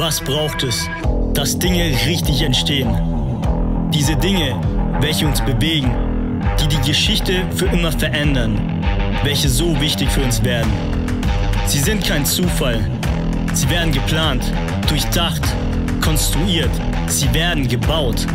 [0.00, 0.88] Was braucht es,
[1.34, 2.88] dass Dinge richtig entstehen?
[3.92, 4.58] Diese Dinge,
[4.98, 5.94] welche uns bewegen,
[6.58, 8.82] die die Geschichte für immer verändern,
[9.24, 10.72] welche so wichtig für uns werden.
[11.66, 12.80] Sie sind kein Zufall.
[13.52, 14.42] Sie werden geplant,
[14.88, 15.42] durchdacht,
[16.00, 16.70] konstruiert.
[17.08, 18.26] Sie werden gebaut.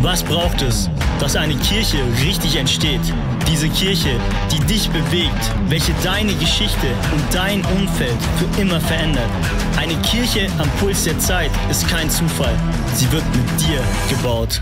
[0.00, 0.88] Was braucht es,
[1.18, 3.02] dass eine Kirche richtig entsteht?
[3.50, 4.20] Diese Kirche,
[4.52, 9.30] die dich bewegt, welche deine Geschichte und dein Umfeld für immer verändert.
[9.76, 12.54] Eine Kirche am Puls der Zeit ist kein Zufall.
[12.94, 14.60] Sie wird mit dir gebaut.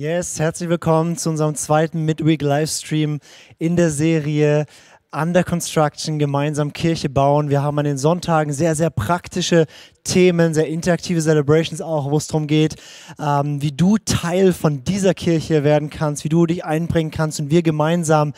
[0.00, 3.20] Yes, herzlich willkommen zu unserem zweiten Midweek Livestream
[3.58, 4.64] in der Serie
[5.12, 7.50] Under Construction, gemeinsam Kirche bauen.
[7.50, 9.66] Wir haben an den Sonntagen sehr, sehr praktische
[10.04, 12.76] Themen, sehr interaktive Celebrations auch, wo es darum geht,
[13.18, 17.50] ähm, wie du Teil von dieser Kirche werden kannst, wie du dich einbringen kannst und
[17.50, 18.34] wir gemeinsam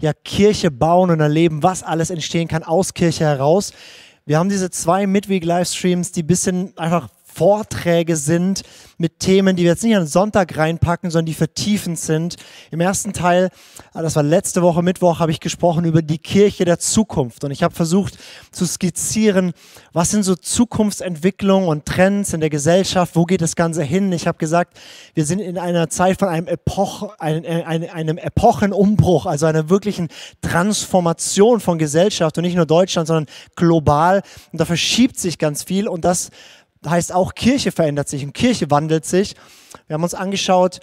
[0.00, 3.72] ja Kirche bauen und erleben, was alles entstehen kann aus Kirche heraus.
[4.24, 8.62] Wir haben diese zwei Midweek-Livestreams, die ein bisschen einfach Vorträge sind
[8.96, 12.36] mit Themen, die wir jetzt nicht an Sonntag reinpacken, sondern die vertiefend sind.
[12.70, 13.50] Im ersten Teil,
[13.92, 17.50] ah, das war letzte Woche Mittwoch, habe ich gesprochen über die Kirche der Zukunft und
[17.50, 18.16] ich habe versucht
[18.52, 19.52] zu skizzieren,
[19.92, 24.10] was sind so Zukunftsentwicklungen und Trends in der Gesellschaft, wo geht das Ganze hin?
[24.12, 24.78] Ich habe gesagt,
[25.12, 30.08] wir sind in einer Zeit von einem, Epoch, einem, einem, Epochenumbruch, also einer wirklichen
[30.40, 33.26] Transformation von Gesellschaft und nicht nur Deutschland, sondern
[33.56, 34.22] global.
[34.52, 36.30] Und da verschiebt sich ganz viel und das
[36.84, 39.34] heißt auch, Kirche verändert sich und Kirche wandelt sich.
[39.86, 40.80] Wir haben uns angeschaut,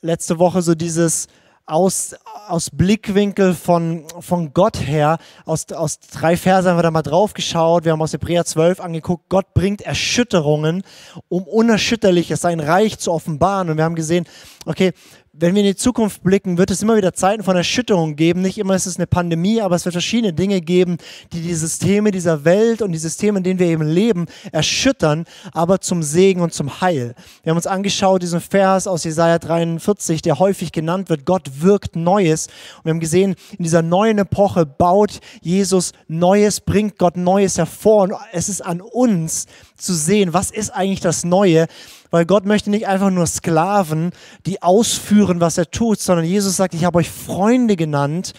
[0.00, 1.28] letzte Woche so dieses
[1.66, 2.14] aus,
[2.46, 7.34] aus Blickwinkel von, von Gott her, aus, aus drei Versen haben wir da mal drauf
[7.34, 7.84] geschaut.
[7.84, 10.84] Wir haben aus Hebräer 12 angeguckt, Gott bringt Erschütterungen,
[11.28, 13.68] um Unerschütterliches, sein Reich zu offenbaren.
[13.68, 14.26] Und wir haben gesehen,
[14.64, 14.92] okay,
[15.38, 18.40] wenn wir in die Zukunft blicken, wird es immer wieder Zeiten von Erschütterung geben.
[18.40, 20.96] Nicht immer ist es eine Pandemie, aber es wird verschiedene Dinge geben,
[21.32, 25.80] die die Systeme dieser Welt und die Systeme, in denen wir eben leben, erschüttern, aber
[25.80, 27.14] zum Segen und zum Heil.
[27.42, 31.96] Wir haben uns angeschaut, diesen Vers aus Jesaja 43, der häufig genannt wird, Gott wirkt
[31.96, 32.46] Neues.
[32.78, 38.04] Und wir haben gesehen, in dieser neuen Epoche baut Jesus Neues, bringt Gott Neues hervor.
[38.04, 39.46] Und es ist an uns
[39.76, 41.66] zu sehen, was ist eigentlich das Neue,
[42.10, 44.12] weil Gott möchte nicht einfach nur Sklaven,
[44.46, 48.32] die ausführen, was er tut, sondern Jesus sagt, ich habe euch Freunde genannt,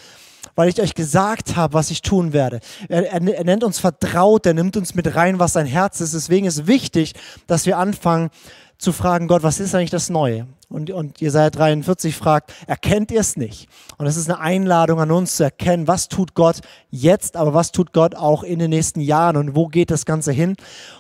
[0.56, 2.60] weil ich euch gesagt habe, was ich tun werde.
[2.90, 6.16] Er, er, er, nennt uns vertraut, er nimmt uns mit rein, was sein Herz ist.
[6.16, 7.14] Deswegen ist wichtig,
[7.46, 8.32] dass wir anfangen
[8.78, 10.48] zu fragen, Gott, was ist eigentlich das Neue?
[10.70, 13.70] Und, und Jesaja 43 fragt, erkennt ihr es nicht?
[13.98, 17.72] Und es ist eine Einladung an uns zu erkennen, was tut Gott jetzt, aber was
[17.72, 20.58] tut Gott auch in den nächsten Jahren und wo geht das Ganze hin?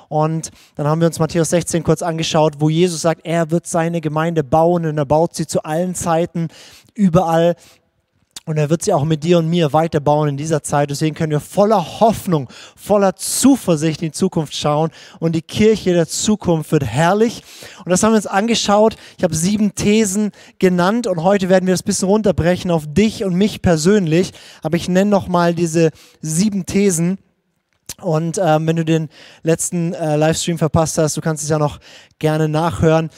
[0.07, 4.00] Und dann haben wir uns Matthäus 16 kurz angeschaut, wo Jesus sagt, er wird seine
[4.00, 6.47] Gemeinde bauen und er baut sie zu allen Zeiten,
[6.94, 7.56] überall
[8.47, 10.90] und er wird sie auch mit dir und mir weiterbauen in dieser Zeit.
[10.90, 14.90] Deswegen können wir voller Hoffnung, voller Zuversicht in die Zukunft schauen.
[15.19, 17.44] Und die Kirche der Zukunft wird herrlich.
[17.84, 18.96] Und das haben wir uns angeschaut.
[19.18, 23.36] Ich habe sieben Thesen genannt und heute werden wir das bisschen runterbrechen auf dich und
[23.36, 24.31] mich persönlich.
[24.63, 25.91] Aber ich nenne nochmal diese
[26.22, 27.18] sieben Thesen.
[28.02, 29.09] Und ähm, wenn du den
[29.44, 31.80] letzten äh, Livestream verpasst hast, du kannst es ja noch
[32.18, 33.09] gerne nachhören.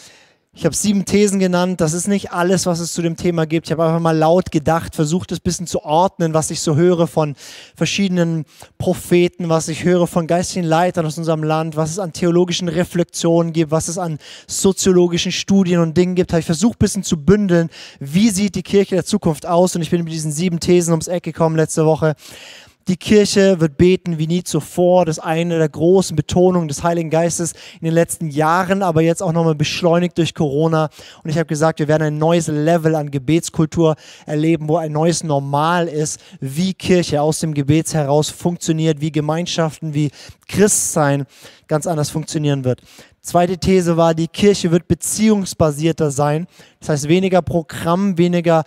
[0.60, 1.80] Ich habe sieben Thesen genannt.
[1.80, 3.68] Das ist nicht alles, was es zu dem Thema gibt.
[3.68, 6.76] Ich habe einfach mal laut gedacht, versucht es ein bisschen zu ordnen, was ich so
[6.76, 7.38] höre von
[7.78, 8.44] verschiedenen
[8.78, 13.54] Propheten, was ich höre von geistigen Leitern aus unserem Land, was es an theologischen Reflexionen
[13.54, 16.34] gibt, was es an soziologischen Studien und Dingen gibt.
[16.34, 17.70] Habe ich versucht, ein bisschen zu bündeln,
[18.02, 19.78] wie sieht die Kirche der Zukunft aus.
[19.78, 22.16] Und ich bin mit diesen sieben Thesen ums Eck gekommen letzte Woche.
[22.90, 25.06] Die Kirche wird beten wie nie zuvor.
[25.06, 29.22] Das ist eine der großen Betonungen des Heiligen Geistes in den letzten Jahren, aber jetzt
[29.22, 30.90] auch nochmal beschleunigt durch Corona.
[31.24, 33.96] Und ich habe gesagt, wir werden ein neues Level an Gebetskultur
[34.26, 39.94] erleben, wo ein neues Normal ist, wie Kirche aus dem Gebets heraus funktioniert, wie Gemeinschaften,
[39.94, 40.10] wie
[40.48, 41.28] Christsein
[41.68, 42.82] ganz anders funktionieren wird.
[43.22, 46.48] Zweite These war, die Kirche wird beziehungsbasierter sein.
[46.80, 48.64] Das heißt, weniger Programm, weniger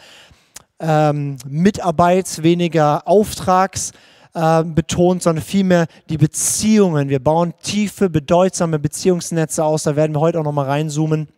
[0.78, 3.90] ähm, Mitarbeit, weniger Auftrags
[4.34, 7.08] äh, betont, sondern vielmehr die Beziehungen.
[7.08, 9.84] Wir bauen tiefe, bedeutsame Beziehungsnetze aus.
[9.84, 11.28] Da werden wir heute auch nochmal reinzoomen.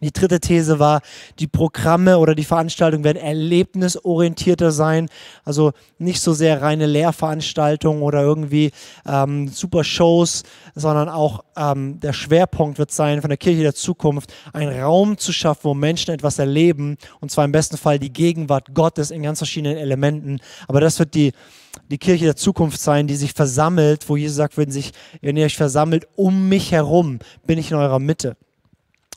[0.00, 1.00] Die dritte These war,
[1.40, 5.08] die Programme oder die Veranstaltungen werden erlebnisorientierter sein,
[5.44, 8.70] also nicht so sehr reine Lehrveranstaltungen oder irgendwie
[9.06, 10.44] ähm, super Shows,
[10.76, 15.32] sondern auch ähm, der Schwerpunkt wird sein, von der Kirche der Zukunft einen Raum zu
[15.32, 19.38] schaffen, wo Menschen etwas erleben und zwar im besten Fall die Gegenwart Gottes in ganz
[19.38, 20.38] verschiedenen Elementen.
[20.68, 21.32] Aber das wird die
[21.90, 25.46] die Kirche der Zukunft sein, die sich versammelt, wo Jesus sagt, wenn, sich, wenn ihr
[25.46, 28.36] euch versammelt um mich herum, bin ich in eurer Mitte.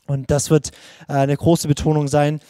[0.06, 0.70] Und das wird
[1.08, 2.40] äh, eine große Betonung sein.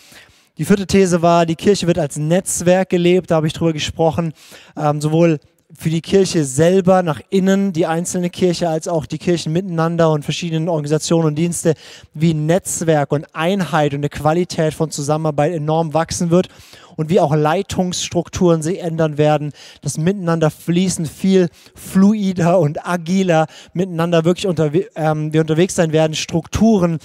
[0.58, 4.32] Die vierte These war, die Kirche wird als Netzwerk gelebt, da habe ich drüber gesprochen,
[4.76, 5.38] ähm, sowohl
[5.74, 10.22] für die Kirche selber nach innen, die einzelne Kirche, als auch die Kirchen miteinander und
[10.22, 11.74] verschiedenen Organisationen und Dienste,
[12.12, 16.48] wie Netzwerk und Einheit und eine Qualität von Zusammenarbeit enorm wachsen wird
[16.96, 19.52] und wie auch Leitungsstrukturen sich ändern werden,
[19.82, 26.14] das Miteinander fließen viel fluider und agiler miteinander wirklich unterwe ähm, wir unterwegs sein werden,
[26.14, 26.98] Strukturen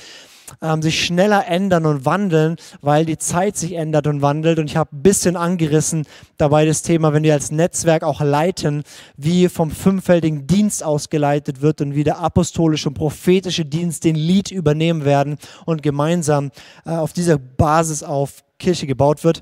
[0.61, 4.59] ähm, sich schneller ändern und wandeln, weil die Zeit sich ändert und wandelt.
[4.59, 6.05] Und ich habe ein bisschen angerissen
[6.37, 8.83] dabei das Thema, wenn wir als Netzwerk auch leiten,
[9.15, 14.51] wie vom fünffältigen Dienst ausgeleitet wird und wie der apostolische und prophetische Dienst den Lied
[14.51, 16.51] übernehmen werden und gemeinsam
[16.85, 19.41] äh, auf dieser Basis auf Kirche gebaut wird.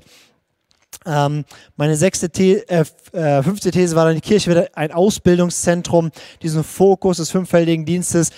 [1.06, 1.44] Ähm,
[1.76, 6.10] meine sechste The äh, äh, fünfte These war dann, die Kirche wird ein Ausbildungszentrum,
[6.42, 8.30] diesen Fokus des fünffältigen Dienstes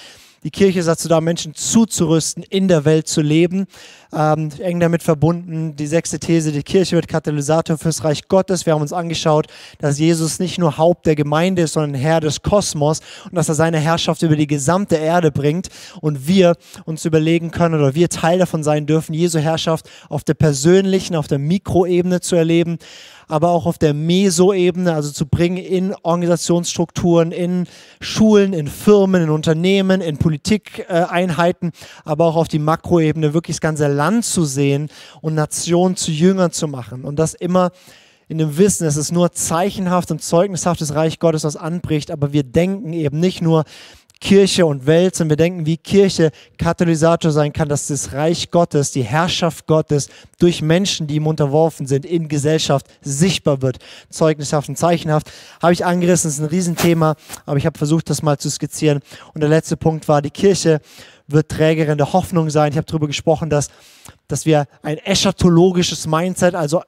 [0.45, 3.67] die Kirche ist dazu da, Menschen zuzurüsten, in der Welt zu leben.
[4.11, 8.65] Ähm, eng damit verbunden die sechste These, die Kirche wird Katalysator fürs Reich Gottes.
[8.65, 9.49] Wir haben uns angeschaut,
[9.81, 13.55] dass Jesus nicht nur Haupt der Gemeinde ist, sondern Herr des Kosmos und dass er
[13.55, 15.69] seine Herrschaft über die gesamte Erde bringt
[16.01, 16.57] und wir
[16.87, 21.29] uns überlegen können oder wir Teil davon sein dürfen, Jesu Herrschaft auf der persönlichen, auf
[21.29, 22.79] der Mikroebene zu erleben
[23.29, 27.67] aber auch auf der Meso-Ebene, also zu bringen in Organisationsstrukturen, in
[28.01, 31.73] Schulen, in Firmen, in Unternehmen, in Politikeinheiten,
[32.05, 34.89] aber auch auf die Makroebene wirklich das ganze Land zu sehen
[35.21, 37.05] und Nationen zu Jüngern zu machen.
[37.05, 37.73] Und das immer
[38.29, 42.43] in dem Wissen, es ist nur zeichenhaft und zeugnishaftes Reich Gottes, was anbricht, aber wir
[42.43, 43.65] denken eben nicht nur
[44.21, 48.91] Kirche und Welt, sondern wir denken, wie Kirche Katalysator sein kann, dass das Reich Gottes,
[48.91, 50.09] die Herrschaft Gottes
[50.39, 53.79] durch Menschen, die ihm unterworfen sind, in Gesellschaft sichtbar wird.
[54.11, 55.31] Zeugnishaft und zeichenhaft.
[55.63, 57.15] Habe ich angerissen, das ist ein Riesenthema,
[57.47, 59.01] aber ich habe versucht, das mal zu skizzieren.
[59.35, 60.81] Und der letzte Punkt war, die Kirche
[61.29, 62.73] wird Trägerin der Hoffnung sein.
[62.73, 63.69] Ich habe darüber gesprochen, dass,
[64.27, 66.83] dass wir ein eschatologisches Mindset, also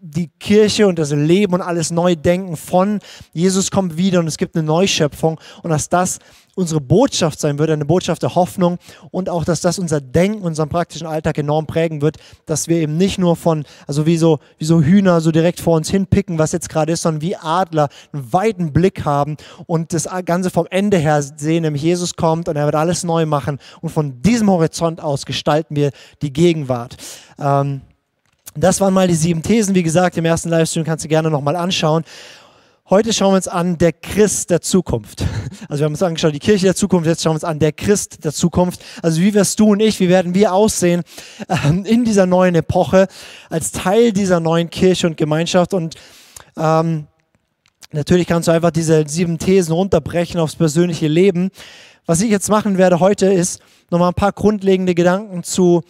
[0.00, 3.00] die Kirche und das Leben und alles neu denken von
[3.32, 6.18] Jesus kommt wieder und es gibt eine Neuschöpfung und dass das
[6.58, 8.78] unsere Botschaft sein wird, eine Botschaft der Hoffnung
[9.12, 12.16] und auch, dass das unser Denken, unseren praktischen Alltag enorm prägen wird,
[12.46, 15.76] dass wir eben nicht nur von, also wie so, wie so Hühner so direkt vor
[15.76, 19.36] uns hinpicken, was jetzt gerade ist, sondern wie Adler einen weiten Blick haben
[19.66, 23.24] und das Ganze vom Ende her sehen, nämlich Jesus kommt und er wird alles neu
[23.24, 25.92] machen und von diesem Horizont aus gestalten wir
[26.22, 26.96] die Gegenwart.
[27.38, 27.82] Ähm,
[28.54, 29.74] das waren mal die sieben Thesen.
[29.74, 32.04] Wie gesagt, im ersten Livestream kannst du gerne nochmal anschauen.
[32.90, 35.24] Heute schauen wir uns an der Christ der Zukunft.
[35.68, 37.72] Also wir haben uns angeschaut, die Kirche der Zukunft, jetzt schauen wir uns an der
[37.72, 38.82] Christ der Zukunft.
[39.02, 41.02] Also wie wirst du und ich, wie werden wir aussehen
[41.48, 43.06] ähm, in dieser neuen Epoche
[43.50, 45.74] als Teil dieser neuen Kirche und Gemeinschaft.
[45.74, 45.96] Und
[46.56, 47.06] ähm,
[47.92, 51.50] natürlich kannst du einfach diese sieben Thesen runterbrechen aufs persönliche Leben.
[52.06, 53.60] Was ich jetzt machen werde heute ist
[53.90, 55.82] nochmal ein paar grundlegende Gedanken zu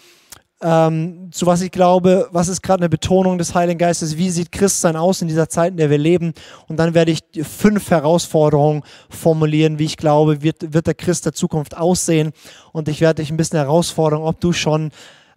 [0.60, 4.50] ähm, zu was ich glaube, was ist gerade eine Betonung des Heiligen Geistes, wie sieht
[4.50, 6.32] Christsein aus in dieser Zeit, in der wir leben.
[6.66, 11.32] Und dann werde ich fünf Herausforderungen formulieren, wie ich glaube, wird, wird der Christ der
[11.32, 12.32] Zukunft aussehen.
[12.72, 14.90] Und ich werde dich ein bisschen herausfordern, ob du schon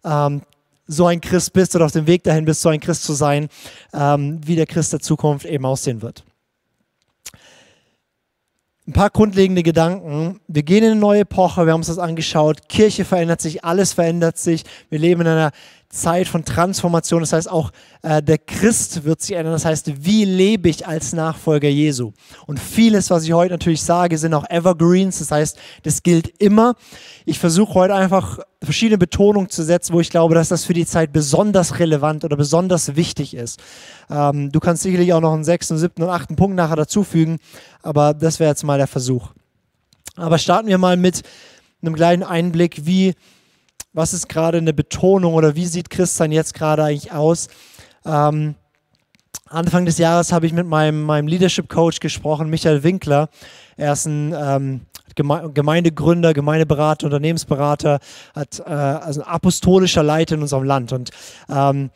[0.04, 0.42] ähm,
[0.88, 3.48] so ein Christ bist oder auf dem Weg dahin bist, so ein Christ zu sein,
[3.94, 6.24] ähm, wie der Christ der Zukunft eben aussehen wird
[8.92, 10.42] ein paar grundlegende Gedanken.
[10.50, 12.68] Wir gehen in eine neue Epoche, wir haben uns das angeschaut.
[12.68, 14.66] Kirche verändert sich, alles verändert sich.
[14.90, 15.52] Wir leben in einer
[15.92, 17.22] Zeit von Transformation.
[17.22, 17.72] Das heißt, auch
[18.02, 19.54] äh, der Christ wird sich ändern.
[19.54, 22.14] Das heißt, wie lebe ich als Nachfolger Jesu?
[22.48, 25.20] Und vieles, was ich heute natürlich sage, sind auch Evergreens.
[25.20, 26.76] Das heißt, das gilt immer.
[27.26, 30.86] Ich versuche heute einfach verschiedene Betonungen zu setzen, wo ich glaube, dass das für die
[30.86, 33.60] Zeit besonders relevant oder besonders wichtig ist.
[34.10, 37.40] Ähm, du kannst sicherlich auch noch einen sechsten, siebten und achten Punkt nachher dazufügen,
[37.82, 39.32] aber das wäre jetzt mal der Versuch.
[40.16, 41.24] Aber starten wir mal mit
[41.82, 43.16] einem kleinen Einblick, wie
[43.94, 47.48] was ist gerade eine Betonung oder wie sieht Christsein jetzt gerade eigentlich aus?
[48.06, 48.56] Ähm,
[49.48, 53.30] Anfang des Jahres habe ich mit meinem, meinem Leadership Coach gesprochen, Michael Winkler.
[53.76, 54.82] Er ist ein ähm,
[55.16, 58.00] Gemeindegründer, Gemeindeberater, Unternehmensberater,
[58.34, 60.94] hat, äh, also ein apostolischer Leiter in unserem Land.
[60.94, 61.12] Und
[61.50, 61.90] ähm,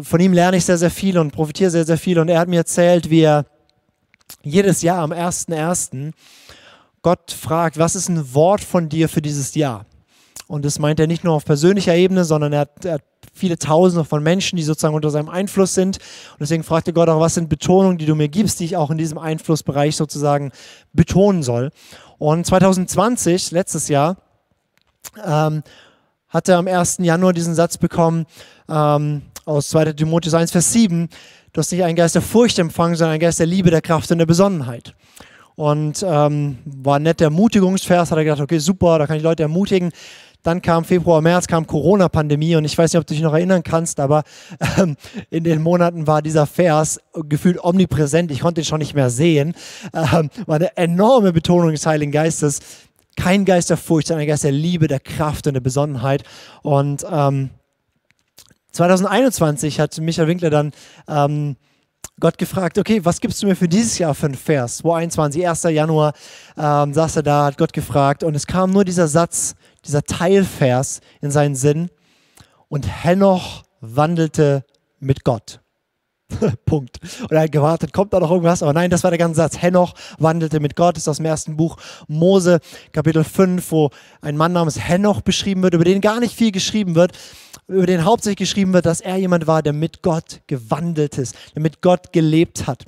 [0.00, 2.18] von ihm lerne ich sehr, sehr viel und profitiere sehr, sehr viel.
[2.18, 3.44] Und er hat mir erzählt, wie er
[4.42, 6.12] jedes Jahr am 1.1.
[7.02, 9.84] Gott fragt, was ist ein Wort von dir für dieses Jahr?
[10.46, 13.58] Und das meint er nicht nur auf persönlicher Ebene, sondern er hat, er hat, viele
[13.58, 15.96] Tausende von Menschen, die sozusagen unter seinem Einfluss sind.
[16.32, 18.90] Und deswegen fragte Gott auch, was sind Betonungen, die du mir gibst, die ich auch
[18.90, 20.52] in diesem Einflussbereich sozusagen
[20.92, 21.70] betonen soll.
[22.18, 24.18] Und 2020, letztes Jahr,
[25.24, 25.62] ähm,
[26.28, 26.98] hat er am 1.
[27.00, 28.26] Januar diesen Satz bekommen
[28.68, 29.92] ähm, aus 2.
[29.92, 31.08] Timotheus 1, Vers 7.
[31.52, 34.10] Du hast nicht einen Geist der Furcht empfangen, sondern einen Geist der Liebe, der Kraft
[34.10, 34.94] und der Besonnenheit.
[35.56, 39.44] Und ähm, war ein netter Ermutigungsvers, hat er gedacht, okay, super, da kann ich Leute
[39.44, 39.92] ermutigen.
[40.44, 43.62] Dann kam Februar, März, kam Corona-Pandemie und ich weiß nicht, ob du dich noch erinnern
[43.62, 44.22] kannst, aber
[44.78, 44.96] ähm,
[45.30, 48.30] in den Monaten war dieser Vers gefühlt omnipräsent.
[48.30, 49.54] Ich konnte ihn schon nicht mehr sehen.
[49.94, 52.60] Ähm, war eine enorme Betonung des Heiligen Geistes.
[53.16, 56.24] Kein Geist der Furcht, sondern ein Geist der Liebe, der Kraft und der Besonnenheit.
[56.62, 57.50] Und ähm,
[58.72, 60.72] 2021 hat Michael Winkler dann
[61.08, 61.56] ähm,
[62.20, 64.84] Gott gefragt, okay, was gibst du mir für dieses Jahr für einen Vers?
[64.84, 65.62] 21, 1.
[65.64, 66.12] Januar
[66.56, 71.00] ähm, saß er da, hat Gott gefragt und es kam nur dieser Satz, dieser Teilvers
[71.20, 71.90] in seinen Sinn
[72.68, 74.64] und Henoch wandelte
[74.98, 75.60] mit Gott.
[76.64, 76.98] Punkt.
[77.22, 78.62] Und er hat gewartet, kommt da noch irgendwas?
[78.62, 79.60] Aber nein, das war der ganze Satz.
[79.60, 81.76] Henoch wandelte mit Gott, das ist aus dem ersten Buch
[82.08, 82.60] Mose,
[82.92, 86.94] Kapitel 5, wo ein Mann namens Henoch beschrieben wird, über den gar nicht viel geschrieben
[86.94, 87.12] wird,
[87.68, 91.62] über den hauptsächlich geschrieben wird, dass er jemand war, der mit Gott gewandelt ist, der
[91.62, 92.84] mit Gott gelebt hat.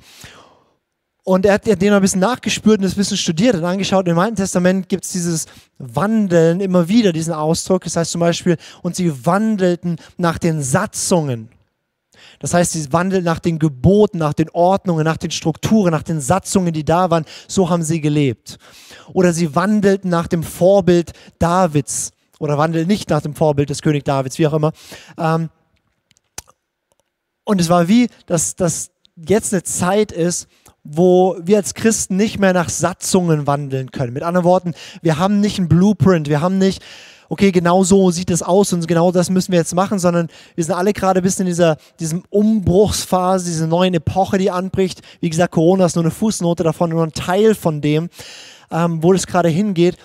[1.27, 4.07] Und er hat den ein bisschen nachgespürt und das ein bisschen studiert und angeschaut.
[4.07, 5.45] Im Alten Testament gibt es dieses
[5.77, 7.83] Wandeln immer wieder, diesen Ausdruck.
[7.83, 11.49] Das heißt zum Beispiel, und sie wandelten nach den Satzungen.
[12.39, 16.21] Das heißt, sie wandelten nach den Geboten, nach den Ordnungen, nach den Strukturen, nach den
[16.21, 17.25] Satzungen, die da waren.
[17.49, 18.57] So haben sie gelebt.
[19.11, 24.05] Oder sie wandelten nach dem Vorbild Davids oder wandelten nicht nach dem Vorbild des König
[24.05, 24.71] Davids, wie auch immer.
[25.17, 25.49] Ähm,
[27.43, 30.47] und es war wie, dass das jetzt eine Zeit ist,
[30.89, 34.13] wo wir als Christen nicht mehr nach Satzungen wandeln können.
[34.13, 36.81] Mit anderen Worten, wir haben nicht einen Blueprint, wir haben nicht,
[37.27, 40.63] okay, genau so sieht es aus und genau das müssen wir jetzt machen, sondern wir
[40.63, 45.01] sind alle gerade ein bisschen in dieser diesem Umbruchsphase, diese neuen Epoche, die anbricht.
[45.19, 48.09] Wie gesagt, Corona ist nur eine Fußnote davon, nur ein Teil von dem,
[48.71, 49.97] ähm, wo es gerade hingeht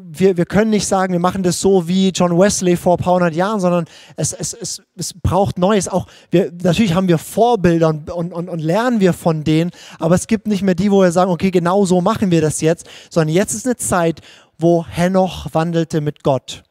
[0.00, 3.14] wir, wir können nicht sagen, wir machen das so wie John Wesley vor ein paar
[3.14, 3.86] hundert Jahren, sondern
[4.16, 5.88] es, es, es, es braucht Neues.
[5.88, 10.28] Auch wir, natürlich haben wir Vorbilder und, und, und, lernen wir von denen, aber es
[10.28, 13.34] gibt nicht mehr die, wo wir sagen, okay, genau so machen wir das jetzt, sondern
[13.34, 14.20] jetzt ist eine Zeit,
[14.56, 16.62] wo Henoch wandelte mit Gott.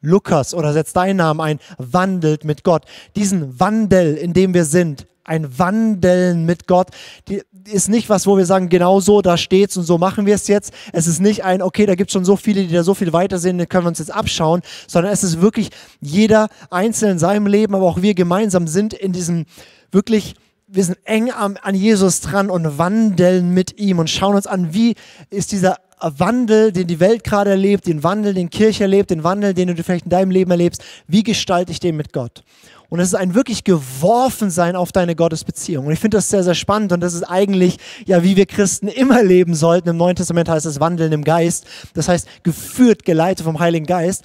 [0.00, 2.84] Lukas oder setzt deinen Namen ein, wandelt mit Gott.
[3.16, 6.88] Diesen Wandel, in dem wir sind, ein Wandeln mit Gott,
[7.28, 10.34] die ist nicht was, wo wir sagen, genau so, da steht's und so machen wir
[10.34, 10.72] es jetzt.
[10.92, 13.12] Es ist nicht ein, okay, da gibt es schon so viele, die da so viel
[13.12, 15.70] weiter sind, können wir uns jetzt abschauen, sondern es ist wirklich
[16.00, 19.44] jeder einzeln in seinem Leben, aber auch wir gemeinsam sind in diesem
[19.92, 20.34] wirklich
[20.70, 24.74] wir sind eng an, an Jesus dran und wandeln mit ihm und schauen uns an,
[24.74, 24.96] wie
[25.30, 29.54] ist dieser Wandel, den die Welt gerade erlebt, den Wandel, den Kirche erlebt, den Wandel,
[29.54, 32.44] den du vielleicht in deinem Leben erlebst, wie gestalte ich den mit Gott?
[32.90, 35.86] Und es ist ein wirklich Geworfensein auf deine Gottesbeziehung.
[35.86, 36.92] Und ich finde das sehr, sehr spannend.
[36.92, 39.90] Und das ist eigentlich, ja, wie wir Christen immer leben sollten.
[39.90, 41.66] Im Neuen Testament heißt es Wandeln im Geist.
[41.92, 44.24] Das heißt, geführt, geleitet vom Heiligen Geist.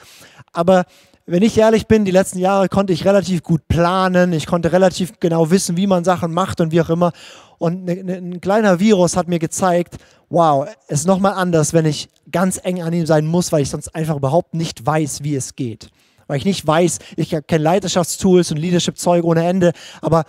[0.53, 0.85] Aber
[1.25, 4.31] wenn ich ehrlich bin, die letzten Jahre konnte ich relativ gut planen.
[4.31, 7.11] Ich konnte relativ genau wissen, wie man Sachen macht und wie auch immer.
[7.57, 9.97] Und ne, ne, ein kleiner Virus hat mir gezeigt,
[10.29, 13.69] wow, es ist nochmal anders, wenn ich ganz eng an ihm sein muss, weil ich
[13.69, 15.89] sonst einfach überhaupt nicht weiß, wie es geht
[16.33, 19.71] weil ich nicht weiß, ich kenne Leiterschaftstools und Leadership-Zeug ohne Ende,
[20.01, 20.25] aber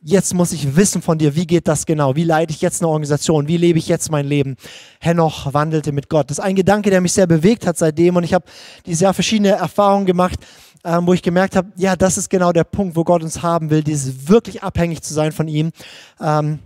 [0.00, 2.14] jetzt muss ich wissen von dir, wie geht das genau?
[2.14, 3.48] Wie leite ich jetzt eine Organisation?
[3.48, 4.54] Wie lebe ich jetzt mein Leben?
[5.00, 6.30] Henoch wandelte mit Gott.
[6.30, 8.44] Das ist ein Gedanke, der mich sehr bewegt hat seitdem und ich habe
[8.86, 10.38] dieses Jahr verschiedene Erfahrungen gemacht,
[10.84, 13.70] ähm, wo ich gemerkt habe, ja, das ist genau der Punkt, wo Gott uns haben
[13.70, 15.72] will, dieses wirklich abhängig zu sein von ihm.
[16.20, 16.60] Ähm,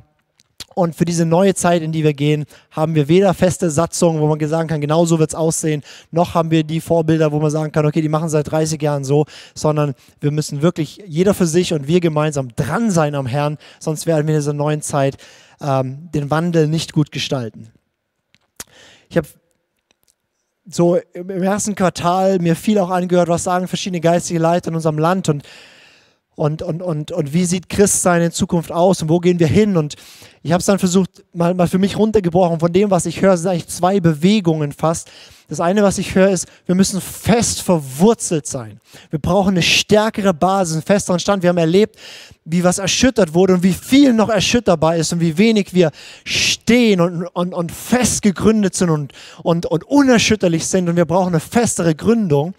[0.78, 4.28] und für diese neue Zeit, in die wir gehen, haben wir weder feste Satzungen, wo
[4.28, 5.82] man sagen kann, genau so wird es aussehen,
[6.12, 9.02] noch haben wir die Vorbilder, wo man sagen kann, okay, die machen seit 30 Jahren
[9.02, 13.58] so, sondern wir müssen wirklich jeder für sich und wir gemeinsam dran sein am Herrn,
[13.80, 15.16] sonst werden wir in dieser neuen Zeit
[15.61, 17.73] ähm, den Wandel nicht gut gestalten.
[19.11, 19.26] Ich habe
[20.70, 24.99] so im ersten Quartal mir viel auch angehört, was sagen verschiedene geistige Leiter in unserem
[24.99, 25.42] Land und
[26.38, 29.76] und, und, und, und wie sieht Christsein in Zukunft aus und wo gehen wir hin?
[29.76, 29.97] Und
[30.45, 32.61] ich habe es dann versucht, mal, mal für mich runtergebrochen.
[32.61, 35.11] Von dem, was ich höre, sind eigentlich zwei Bewegungen fast.
[35.49, 38.80] Das eine, was ich höre, ist, wir müssen fest verwurzelt sein.
[39.11, 41.42] Wir brauchen eine stärkere Basis, einen festeren Stand.
[41.42, 41.97] Wir haben erlebt,
[42.45, 45.90] wie was erschüttert wurde und wie viel noch erschütterbar ist und wie wenig wir
[46.25, 50.88] stehen und, und, und fest gegründet sind und, und, und unerschütterlich sind.
[50.88, 52.54] Und wir brauchen eine festere Gründung.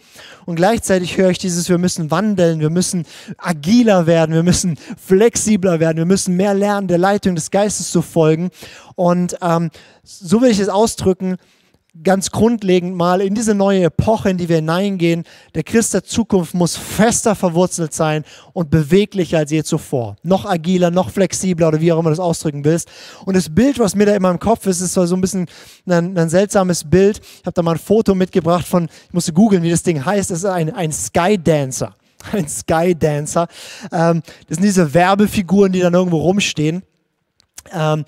[0.49, 3.05] Und gleichzeitig höre ich dieses, wir müssen wandeln, wir müssen
[3.37, 8.01] agiler werden, wir müssen flexibler werden, wir müssen mehr lernen, der Leitung des Geistes zu
[8.01, 8.49] folgen.
[8.95, 9.69] Und ähm,
[10.01, 11.37] so will ich es ausdrücken,
[12.03, 15.23] ganz grundlegend mal in diese neue Epoche, in die wir hineingehen.
[15.55, 20.15] Der Christ der Zukunft muss fester verwurzelt sein und beweglicher als je zuvor.
[20.23, 22.89] Noch agiler, noch flexibler oder wie auch immer du das ausdrücken willst.
[23.25, 25.47] Und das Bild, was mir da immer im Kopf ist, ist so ein bisschen
[25.87, 27.19] ein, ein seltsames Bild.
[27.19, 30.29] Ich habe da mal ein Foto mitgebracht von, ich musste googeln, wie das Ding heißt.
[30.29, 31.95] Das ist ein, ein Skydancer.
[32.33, 33.47] Ein Skydancer.
[33.93, 36.83] Ähm, das sind diese Werbefiguren, die dann irgendwo rumstehen.
[37.71, 38.03] Ähm,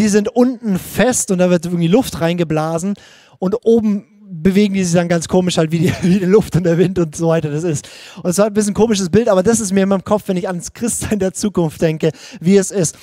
[0.00, 2.94] die sind unten fest und da wird irgendwie Luft reingeblasen
[3.38, 6.64] und oben bewegen die sich dann ganz komisch halt, wie die, wie die Luft und
[6.64, 7.86] der Wind und so weiter das ist.
[8.22, 10.22] Und es war ein bisschen ein komisches Bild, aber das ist mir in meinem Kopf,
[10.28, 12.96] wenn ich ans Christsein der Zukunft denke, wie es ist.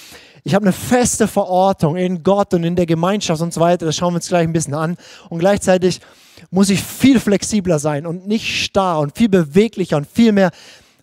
[0.43, 3.85] Ich habe eine feste Verortung in Gott und in der Gemeinschaft und so weiter.
[3.85, 4.97] Das schauen wir uns gleich ein bisschen an.
[5.29, 6.01] Und gleichzeitig
[6.49, 10.49] muss ich viel flexibler sein und nicht starr und viel beweglicher und viel mehr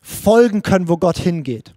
[0.03, 1.73] folgen können, wo Gott hingeht.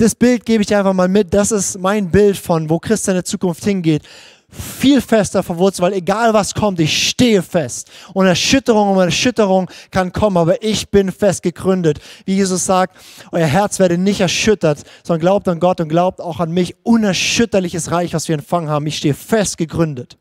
[0.00, 1.34] Das Bild gebe ich dir einfach mal mit.
[1.34, 4.02] Das ist mein Bild von, wo Christus in der Zukunft hingeht.
[4.48, 7.90] Viel fester verwurzelt, weil egal was kommt, ich stehe fest.
[8.14, 12.00] Und Erschütterung um Erschütterung kann kommen, aber ich bin fest gegründet.
[12.24, 12.96] Wie Jesus sagt,
[13.30, 16.76] euer Herz werde nicht erschüttert, sondern glaubt an Gott und glaubt auch an mich.
[16.82, 18.86] Unerschütterliches Reich, was wir empfangen haben.
[18.86, 20.16] Ich stehe fest gegründet.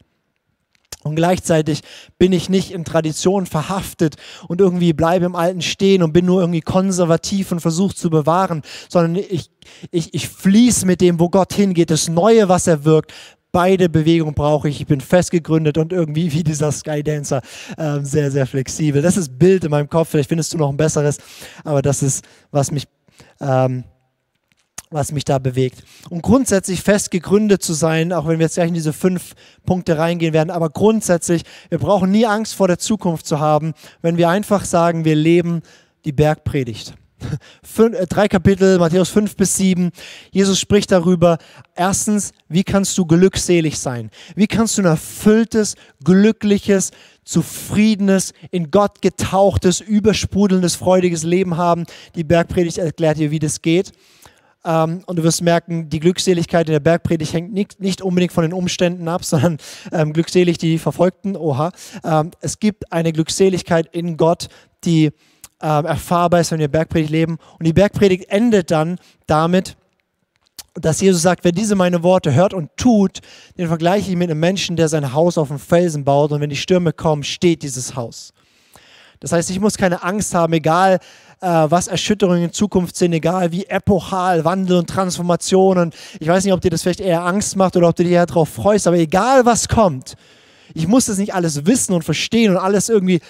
[1.04, 1.82] Und gleichzeitig
[2.18, 4.16] bin ich nicht in Tradition verhaftet
[4.50, 8.64] und irgendwie bleibe im Alten stehen und bin nur irgendwie konservativ und versuche zu bewahren,
[8.90, 9.50] sondern ich,
[9.92, 13.14] ich, ich fließe mit dem, wo Gott hingeht, das Neue, was er wirkt.
[13.52, 14.82] Beide Bewegungen brauche ich.
[14.82, 17.42] Ich bin fest gegründet und irgendwie wie dieser Skydancer
[17.78, 19.02] äh, sehr, sehr flexibel.
[19.02, 20.10] Das ist Bild in meinem Kopf.
[20.10, 21.18] Vielleicht findest du noch ein besseres,
[21.64, 22.88] aber das ist, was mich
[23.40, 23.86] ähm,
[24.92, 25.84] was mich da bewegt.
[26.10, 29.98] Und grundsätzlich fest gegründet zu sein, auch wenn wir jetzt gleich in diese fünf Punkte
[29.98, 34.30] reingehen werden, aber grundsätzlich, wir brauchen nie Angst vor der Zukunft zu haben, wenn wir
[34.30, 35.62] einfach sagen, wir leben
[36.06, 36.96] die Bergpredigt.
[37.64, 39.92] Fün äh, drei Kapitel, Matthäus 5 bis 7.
[40.32, 41.38] Jesus spricht darüber,
[41.76, 44.10] erstens, wie kannst du glückselig sein?
[44.36, 46.92] Wie kannst du ein erfülltes, glückliches,
[47.24, 51.86] zufriedenes, in Gott getauchtes, übersprudelndes, freudiges Leben haben?
[52.16, 53.92] Die Bergpredigt erklärt dir, wie das geht.
[54.66, 58.44] Ähm, und du wirst merken, die Glückseligkeit in der Bergpredigt hängt nicht, nicht unbedingt von
[58.44, 59.58] den Umständen ab, sondern
[59.92, 61.36] ähm, glückselig die Verfolgten.
[61.36, 61.72] Oha.
[62.04, 64.48] Ähm, es gibt eine Glückseligkeit in Gott,
[64.84, 65.12] die
[65.62, 67.38] ähm, erfahrbar ist, wenn wir Bergpredigt leben.
[67.58, 68.98] Und die Bergpredigt endet dann
[69.28, 69.76] damit,
[70.76, 73.20] dass Jesus sagt, wer diese meine Worte hört und tut,
[73.58, 76.50] den vergleiche ich mit einem Menschen, der sein Haus auf dem Felsen baut und wenn
[76.50, 78.34] die Stürme kommen, steht dieses Haus.
[79.20, 81.00] Das heißt, ich muss keine Angst haben, egal
[81.42, 85.78] äh, was Erschütterungen in Zukunft sind, egal wie epochal Wandel und Transformation.
[85.78, 88.14] Und ich weiß nicht, ob dir das vielleicht eher Angst macht oder ob du dich
[88.14, 90.16] eher darauf freust, aber egal was kommt,
[90.74, 93.22] ich muss das nicht alles wissen und verstehen und alles irgendwie,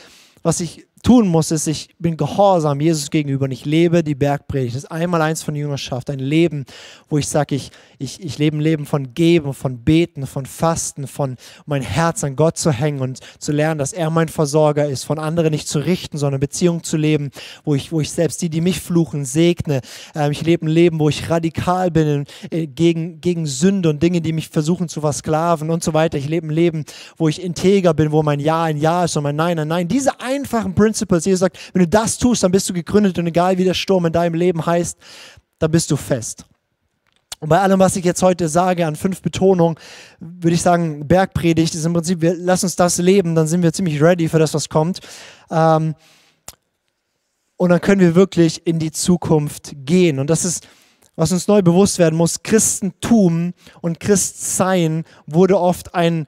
[0.43, 4.75] was ich tun muss, ist, ich bin gehorsam Jesus gegenüber und ich lebe die Bergpredigt.
[4.75, 6.65] Das ist einmal eins von Jüngerschaft, ein Leben,
[7.09, 11.07] wo ich sage, ich, ich, ich lebe ein Leben von Geben, von Beten, von Fasten,
[11.07, 15.03] von mein Herz an Gott zu hängen und zu lernen, dass er mein Versorger ist,
[15.03, 17.31] von anderen nicht zu richten, sondern Beziehung zu leben,
[17.63, 19.81] wo ich, wo ich selbst die, die mich fluchen, segne.
[20.15, 24.21] Ähm, ich lebe ein Leben, wo ich radikal bin äh, gegen, gegen Sünde und Dinge,
[24.21, 26.17] die mich versuchen zu versklaven und so weiter.
[26.17, 26.85] Ich lebe ein Leben,
[27.17, 29.87] wo ich integer bin, wo mein Ja ein Ja ist und mein Nein ein Nein.
[29.87, 31.25] Diese einfachen Prinzipien Principles.
[31.25, 34.05] Jesus sagt, wenn du das tust, dann bist du gegründet und egal wie der Sturm
[34.05, 34.97] in deinem Leben heißt,
[35.59, 36.45] dann bist du fest.
[37.39, 39.77] Und bei allem, was ich jetzt heute sage, an fünf Betonungen,
[40.19, 43.71] würde ich sagen, Bergpredigt ist im Prinzip, wir, lass uns das leben, dann sind wir
[43.71, 44.99] ziemlich ready für das, was kommt.
[45.49, 45.95] Ähm,
[47.55, 50.19] und dann können wir wirklich in die Zukunft gehen.
[50.19, 50.67] Und das ist,
[51.15, 52.43] was uns neu bewusst werden muss.
[52.43, 56.25] Christentum und Christsein wurde oft ein,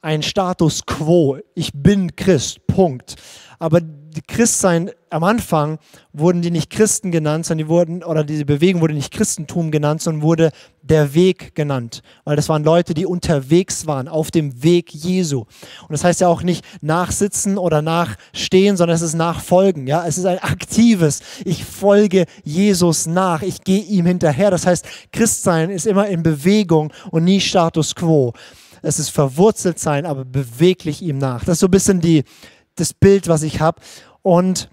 [0.00, 1.38] ein Status quo.
[1.54, 3.16] Ich bin Christ, Punkt.
[3.58, 3.80] Aber
[4.14, 5.78] die Christsein am Anfang
[6.12, 10.02] wurden die nicht Christen genannt, sondern die wurden, oder diese Bewegung wurde nicht Christentum genannt,
[10.02, 10.50] sondern wurde
[10.82, 12.02] der Weg genannt.
[12.24, 15.40] Weil das waren Leute, die unterwegs waren, auf dem Weg Jesu.
[15.40, 19.86] Und das heißt ja auch nicht nachsitzen oder nachstehen, sondern es ist nachfolgen.
[19.86, 21.20] Ja, es ist ein aktives.
[21.44, 23.42] Ich folge Jesus nach.
[23.42, 24.50] Ich gehe ihm hinterher.
[24.50, 28.32] Das heißt, Christsein ist immer in Bewegung und nie Status quo.
[28.82, 31.44] Es ist verwurzelt sein, aber beweglich ihm nach.
[31.44, 32.24] Das ist so ein bisschen die,
[32.76, 33.80] das Bild, was ich habe.
[34.22, 34.68] Und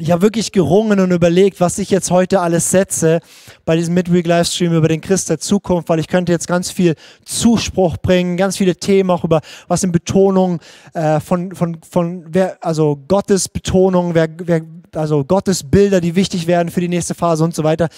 [0.00, 3.18] ich habe wirklich gerungen und überlegt, was ich jetzt heute alles setze
[3.64, 6.94] bei diesem Midweek-Livestream über den Christ der Zukunft, weil ich könnte jetzt ganz viel
[7.24, 10.60] Zuspruch bringen, ganz viele Themen auch über was in Betonung
[10.94, 14.62] äh, von, von, von wer, also Gottes Betonung, wer, wer,
[14.94, 17.88] also Gottes Bilder, die wichtig werden für die nächste Phase und so weiter.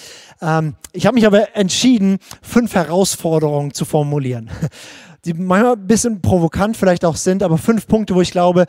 [0.40, 4.48] Ähm, ich habe mich aber entschieden, fünf Herausforderungen zu formulieren,
[5.26, 8.64] die manchmal ein bisschen provokant vielleicht auch sind, aber fünf Punkte, wo ich glaube,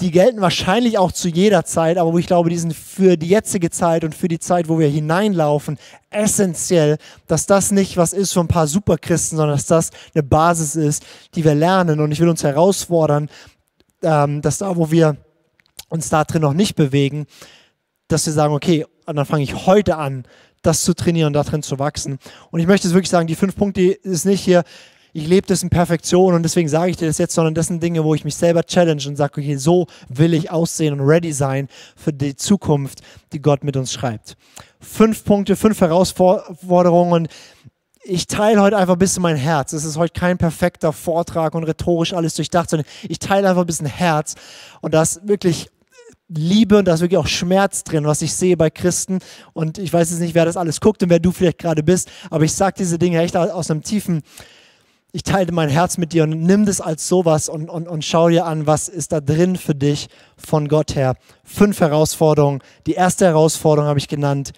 [0.00, 3.28] die gelten wahrscheinlich auch zu jeder Zeit, aber wo ich glaube, die sind für die
[3.28, 5.78] jetzige Zeit und für die Zeit, wo wir hineinlaufen,
[6.10, 10.74] essentiell, dass das nicht was ist für ein paar Superchristen, sondern dass das eine Basis
[10.74, 11.04] ist,
[11.34, 12.00] die wir lernen.
[12.00, 13.28] Und ich will uns herausfordern,
[14.02, 15.16] ähm, dass da, wo wir
[15.88, 17.26] uns da drin noch nicht bewegen,
[18.08, 20.24] dass wir sagen, okay, und dann fange ich heute an,
[20.62, 22.18] das zu trainieren und da drin zu wachsen.
[22.50, 24.64] Und ich möchte es wirklich sagen, die fünf Punkte ist nicht hier,
[25.14, 27.80] ich lebe das in Perfektion und deswegen sage ich dir das jetzt, sondern das sind
[27.80, 31.32] Dinge, wo ich mich selber challenge und sage, okay, so will ich aussehen und ready
[31.32, 33.00] sein für die Zukunft,
[33.32, 34.36] die Gott mit uns schreibt.
[34.80, 37.28] Fünf Punkte, fünf Herausforderungen.
[38.02, 39.72] ich teile heute einfach ein bisschen mein Herz.
[39.72, 43.66] Es ist heute kein perfekter Vortrag und rhetorisch alles durchdacht, sondern ich teile einfach ein
[43.66, 44.34] bisschen Herz.
[44.80, 45.70] Und das wirklich
[46.28, 49.20] Liebe und da ist wirklich auch Schmerz drin, was ich sehe bei Christen.
[49.52, 52.10] Und ich weiß jetzt nicht, wer das alles guckt und wer du vielleicht gerade bist,
[52.30, 54.22] aber ich sage diese Dinge echt aus einem tiefen,
[55.14, 58.30] ich teile mein Herz mit dir und nimm das als sowas und, und, und schau
[58.30, 61.14] dir an, was ist da drin für dich von Gott her.
[61.44, 62.60] Fünf Herausforderungen.
[62.88, 64.50] Die erste Herausforderung habe ich genannt,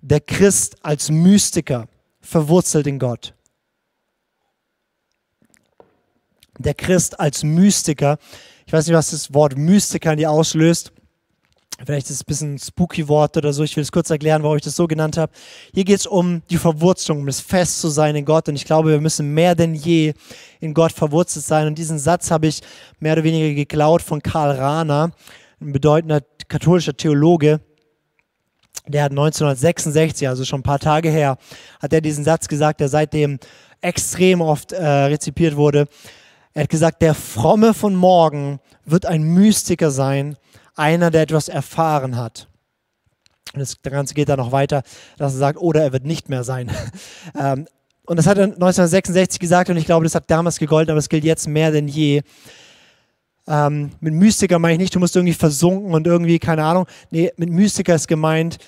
[0.00, 1.86] der Christ als Mystiker,
[2.20, 3.32] verwurzelt in Gott.
[6.58, 8.18] Der Christ als Mystiker,
[8.66, 10.90] ich weiß nicht, was das Wort Mystiker in dir auslöst.
[11.84, 13.64] Vielleicht ist es ein bisschen ein spooky Wort oder so.
[13.64, 15.32] Ich will es kurz erklären, warum ich das so genannt habe.
[15.74, 18.48] Hier geht es um die Verwurzelung, um das Fest zu sein in Gott.
[18.48, 20.14] Und ich glaube, wir müssen mehr denn je
[20.60, 21.66] in Gott verwurzelt sein.
[21.66, 22.60] Und diesen Satz habe ich
[23.00, 25.12] mehr oder weniger geklaut von Karl Rahner,
[25.60, 27.60] ein bedeutender katholischer Theologe.
[28.86, 31.36] Der hat 1966, also schon ein paar Tage her,
[31.80, 33.38] hat er diesen Satz gesagt, der seitdem
[33.80, 35.86] extrem oft äh, rezipiert wurde.
[36.54, 40.36] Er hat gesagt, der Fromme von morgen wird ein Mystiker sein,
[40.74, 42.48] einer, der etwas erfahren hat.
[43.54, 44.82] Und das Ganze geht dann noch weiter,
[45.18, 46.70] dass er sagt, oder er wird nicht mehr sein.
[47.38, 47.66] Ähm,
[48.04, 51.08] und das hat er 1966 gesagt und ich glaube, das hat damals gegolten, aber es
[51.08, 52.22] gilt jetzt mehr denn je.
[53.46, 56.86] Ähm, mit Mystiker meine ich nicht, du musst irgendwie versunken und irgendwie, keine Ahnung.
[57.10, 58.58] Nee, mit Mystiker ist gemeint,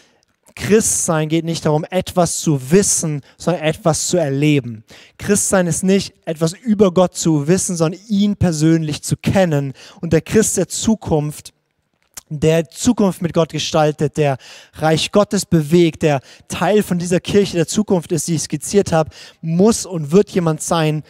[0.56, 4.84] Christsein geht nicht darum, etwas zu wissen, sondern etwas zu erleben.
[5.18, 9.72] Christsein ist nicht etwas über Gott zu wissen, sondern ihn persönlich zu kennen.
[10.00, 11.53] Und der Christ der Zukunft
[12.28, 14.38] der Zukunft mit Gott gestaltet, der
[14.74, 19.10] Reich Gottes bewegt, der Teil von dieser Kirche der Zukunft ist, die ich skizziert habe,
[19.40, 21.02] muss und wird jemand sein,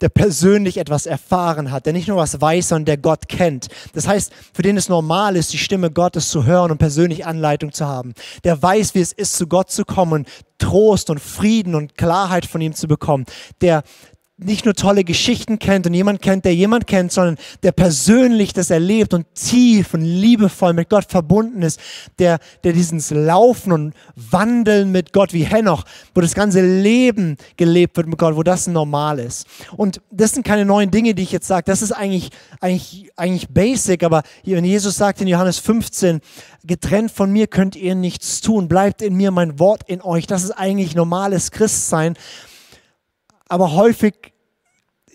[0.00, 3.68] der persönlich etwas erfahren hat, der nicht nur was weiß, sondern der Gott kennt.
[3.94, 7.72] Das heißt, für den es normal ist, die Stimme Gottes zu hören und persönlich Anleitung
[7.72, 8.12] zu haben.
[8.44, 10.26] Der weiß, wie es ist, zu Gott zu kommen,
[10.58, 13.24] Trost und Frieden und Klarheit von ihm zu bekommen.
[13.60, 13.82] Der,
[14.38, 18.68] nicht nur tolle Geschichten kennt und jemand kennt, der jemand kennt, sondern der persönlich das
[18.68, 21.80] erlebt und tief und liebevoll mit Gott verbunden ist,
[22.18, 27.96] der, der dieses Laufen und Wandeln mit Gott wie Henoch, wo das ganze Leben gelebt
[27.96, 29.46] wird mit Gott, wo das normal ist.
[29.74, 31.64] Und das sind keine neuen Dinge, die ich jetzt sage.
[31.64, 32.28] Das ist eigentlich,
[32.60, 36.20] eigentlich, eigentlich basic, aber wenn Jesus sagt in Johannes 15,
[36.64, 40.26] getrennt von mir könnt ihr nichts tun, bleibt in mir mein Wort in euch.
[40.26, 42.18] Das ist eigentlich normales Christsein
[43.48, 44.32] aber häufig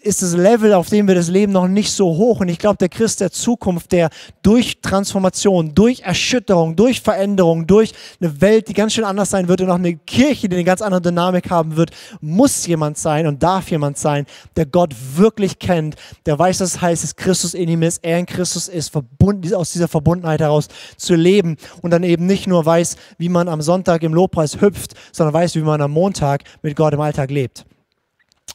[0.03, 2.39] ist das Level, auf dem wir das leben, noch nicht so hoch.
[2.39, 4.09] Und ich glaube, der Christ der Zukunft, der
[4.41, 9.61] durch Transformation, durch Erschütterung, durch Veränderung, durch eine Welt, die ganz schön anders sein wird
[9.61, 13.43] und auch eine Kirche, die eine ganz andere Dynamik haben wird, muss jemand sein und
[13.43, 17.69] darf jemand sein, der Gott wirklich kennt, der weiß, was es heißt, dass Christus in
[17.69, 20.67] ihm ist, er in Christus ist, verbunden, aus dieser Verbundenheit heraus
[20.97, 24.95] zu leben und dann eben nicht nur weiß, wie man am Sonntag im Lobpreis hüpft,
[25.11, 27.65] sondern weiß, wie man am Montag mit Gott im Alltag lebt.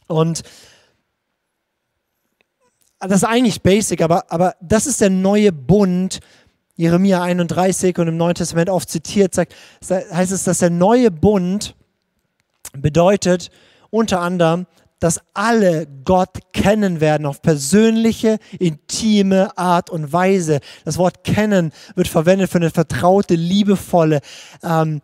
[0.07, 0.43] Und
[2.99, 6.19] das ist eigentlich basic, aber, aber das ist der neue Bund.
[6.75, 9.55] Jeremia 31 und im Neuen Testament oft zitiert, sagt,
[9.89, 11.75] heißt es, dass der neue Bund
[12.73, 13.49] bedeutet
[13.89, 14.67] unter anderem,
[14.99, 20.59] dass alle Gott kennen werden auf persönliche, intime Art und Weise.
[20.85, 24.21] Das Wort kennen wird verwendet für eine vertraute, liebevolle
[24.63, 25.01] ähm,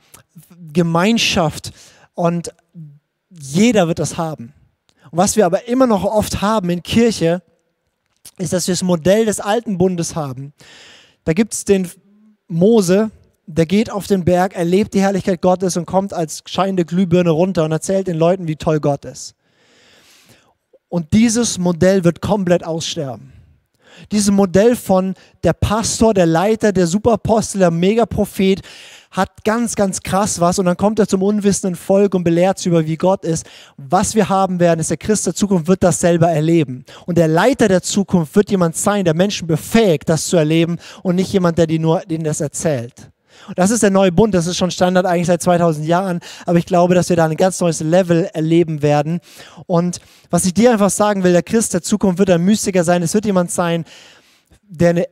[0.72, 1.72] Gemeinschaft
[2.16, 2.54] und
[3.30, 4.54] jeder wird das haben.
[5.16, 7.44] Was wir aber immer noch oft haben in Kirche,
[8.40, 10.54] ist, dass wir das Modell des alten Bundes haben.
[11.24, 11.88] Da gibt es den
[12.48, 13.12] Mose,
[13.46, 17.64] der geht auf den Berg, erlebt die Herrlichkeit Gottes und kommt als scheinende Glühbirne runter
[17.64, 19.36] und erzählt den Leuten, wie toll Gott ist.
[20.90, 23.34] Und dieses Modell wird komplett aussterben.
[24.12, 28.64] Dieses Modell von der Pastor, der Leiter, der Superapostel, der Megaprophet,
[29.14, 32.70] hat ganz, ganz krass was und dann kommt er zum unwissenden Volk und belehrt sie
[32.70, 33.46] über, wie Gott ist.
[33.78, 36.84] Was wir haben werden, ist der Christ der Zukunft wird das selber erleben.
[37.06, 41.16] Und der Leiter der Zukunft wird jemand sein, der Menschen befähigt, das zu erleben und
[41.16, 43.12] nicht jemand, der die nur, denen das erzählt.
[43.48, 46.58] Und das ist der neue Bund, das ist schon Standard eigentlich seit 2000 Jahren, aber
[46.58, 49.20] ich glaube, dass wir da ein ganz neues Level erleben werden.
[49.68, 50.00] Und
[50.30, 53.14] was ich dir einfach sagen will, der Christ der Zukunft wird ein Mystiker sein, es
[53.14, 53.86] wird jemand sein,
[54.62, 55.06] der eine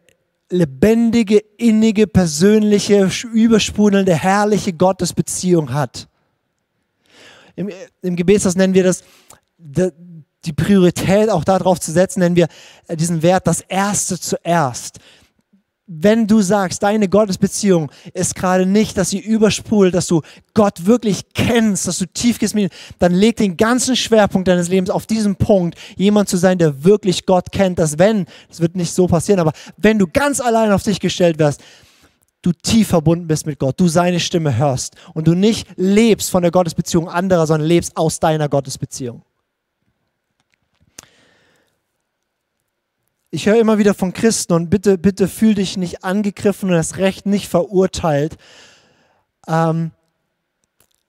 [0.51, 6.07] lebendige, innige, persönliche, übersprudelnde, herrliche Gottesbeziehung hat.
[7.55, 7.69] Im,
[8.01, 9.03] im Gebetshaus nennen wir das,
[9.57, 12.47] die Priorität auch darauf zu setzen, nennen wir
[12.89, 14.99] diesen Wert das Erste zuerst
[15.93, 20.21] wenn du sagst, deine Gottesbeziehung ist gerade nicht, dass sie übersprudelt, dass du
[20.53, 22.55] Gott wirklich kennst, dass du tief gehst,
[22.99, 27.25] dann leg den ganzen Schwerpunkt deines Lebens auf diesen Punkt, jemand zu sein, der wirklich
[27.25, 30.83] Gott kennt, dass wenn, das wird nicht so passieren, aber wenn du ganz allein auf
[30.83, 31.61] dich gestellt wärst,
[32.41, 36.41] du tief verbunden bist mit Gott, du seine Stimme hörst und du nicht lebst von
[36.41, 39.23] der Gottesbeziehung anderer, sondern lebst aus deiner Gottesbeziehung.
[43.33, 46.97] Ich höre immer wieder von Christen und bitte, bitte fühl dich nicht angegriffen und das
[46.97, 48.35] Recht nicht verurteilt.
[49.47, 49.91] Ähm,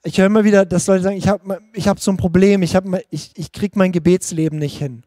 [0.04, 2.76] ich höre immer wieder, dass Leute sagen, ich habe ich hab so ein Problem, ich,
[3.10, 5.02] ich, ich kriege mein Gebetsleben nicht hin.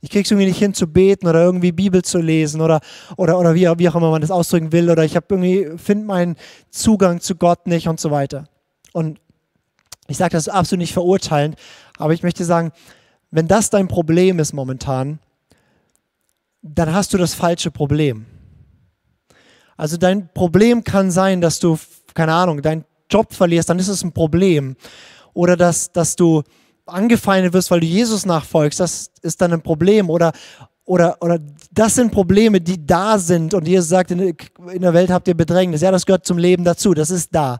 [0.00, 2.80] Ich kriege es irgendwie nicht hin zu beten oder irgendwie Bibel zu lesen oder,
[3.18, 6.36] oder, oder wie, wie auch immer man das ausdrücken will oder ich finde meinen
[6.70, 8.48] Zugang zu Gott nicht und so weiter.
[8.92, 9.20] Und
[10.08, 11.56] ich sage das absolut nicht verurteilend,
[11.98, 12.72] aber ich möchte sagen,
[13.30, 15.18] wenn das dein Problem ist momentan,
[16.64, 18.24] dann hast du das falsche Problem.
[19.76, 21.78] Also dein Problem kann sein, dass du,
[22.14, 24.76] keine Ahnung, deinen Job verlierst, dann ist es ein Problem.
[25.34, 26.42] Oder dass, dass du
[26.86, 30.08] angefeindet wirst, weil du Jesus nachfolgst, das ist dann ein Problem.
[30.08, 30.32] Oder,
[30.86, 31.38] oder, oder
[31.70, 33.52] das sind Probleme, die da sind.
[33.52, 34.34] Und Jesus sagt, in,
[34.80, 35.82] der Welt habt ihr Bedrängnis.
[35.82, 37.58] Ja, das gehört zum Leben dazu, das ist da.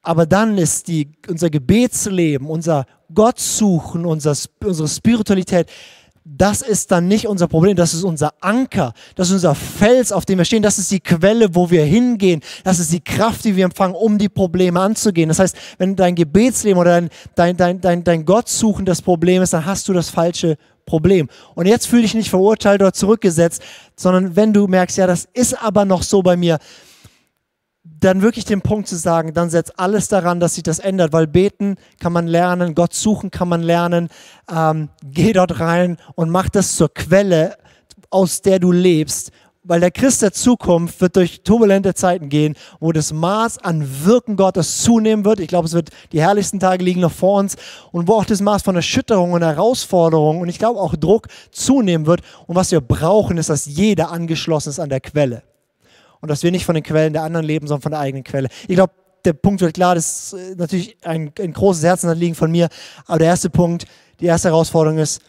[0.00, 5.68] Aber dann ist die, unser Gebetsleben, unser Gottsuchen, unser, unsere Spiritualität,
[6.28, 10.26] das ist dann nicht unser Problem, das ist unser Anker, das ist unser Fels, auf
[10.26, 13.54] dem wir stehen, das ist die Quelle, wo wir hingehen, das ist die Kraft, die
[13.54, 15.28] wir empfangen, um die Probleme anzugehen.
[15.28, 19.52] Das heißt, wenn dein Gebetsleben oder dein, dein, dein, dein, dein Gottsuchen das Problem ist,
[19.52, 21.28] dann hast du das falsche Problem.
[21.54, 23.62] Und jetzt fühle dich nicht verurteilt oder zurückgesetzt,
[23.94, 26.58] sondern wenn du merkst, ja, das ist aber noch so bei mir,
[28.00, 31.26] dann wirklich den Punkt zu sagen, dann setz alles daran, dass sich das ändert, weil
[31.26, 34.08] beten kann man lernen, Gott suchen kann man lernen,
[34.54, 37.56] ähm, geh dort rein und mach das zur Quelle,
[38.10, 39.32] aus der du lebst,
[39.62, 44.36] weil der Christ der Zukunft wird durch turbulente Zeiten gehen, wo das Maß an Wirken
[44.36, 45.40] Gottes zunehmen wird.
[45.40, 47.56] Ich glaube, es wird die herrlichsten Tage liegen noch vor uns.
[47.90, 52.06] Und wo auch das Maß von Erschütterung und Herausforderung und ich glaube auch Druck zunehmen
[52.06, 52.20] wird.
[52.46, 55.42] Und was wir brauchen, ist, dass jeder angeschlossen ist an der Quelle
[56.26, 58.48] und dass wir nicht von den Quellen der anderen leben, sondern von der eigenen Quelle.
[58.66, 58.92] Ich glaube,
[59.24, 62.68] der Punkt wird klar, das ist äh, natürlich ein, ein großes Herzenanliegen von mir,
[63.06, 63.86] aber der erste Punkt,
[64.18, 65.20] die erste Herausforderung ist,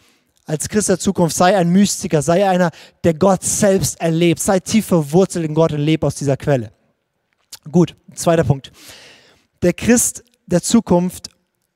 [0.44, 2.70] als Christ der Zukunft, sei ein Mystiker, sei einer,
[3.04, 6.72] der Gott selbst erlebt, sei tief verwurzelt in Gott und lebe aus dieser Quelle.
[7.70, 8.72] Gut, zweiter Punkt.
[9.62, 11.28] Der Christ der Zukunft,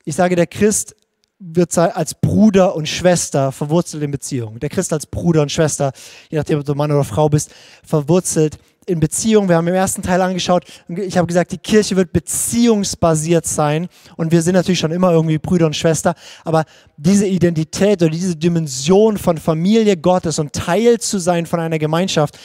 [0.05, 0.97] ich sage, der Christ
[1.39, 4.61] wird als Bruder und Schwester verwurzelt in Beziehungen.
[4.61, 5.93] Der Christ als Bruder und Schwester,
[6.31, 7.51] je nachdem, ob du Mann oder Frau bist,
[7.85, 9.49] verwurzelt in Beziehung.
[9.49, 14.33] Wir haben im ersten Teil angeschaut, ich habe gesagt, die Kirche wird beziehungsbasiert sein und
[14.33, 16.15] wir sind natürlich schon immer irgendwie Brüder und Schwester,
[16.45, 16.65] aber
[16.97, 22.39] diese Identität oder diese Dimension von Familie Gottes und Teil zu sein von einer Gemeinschaft,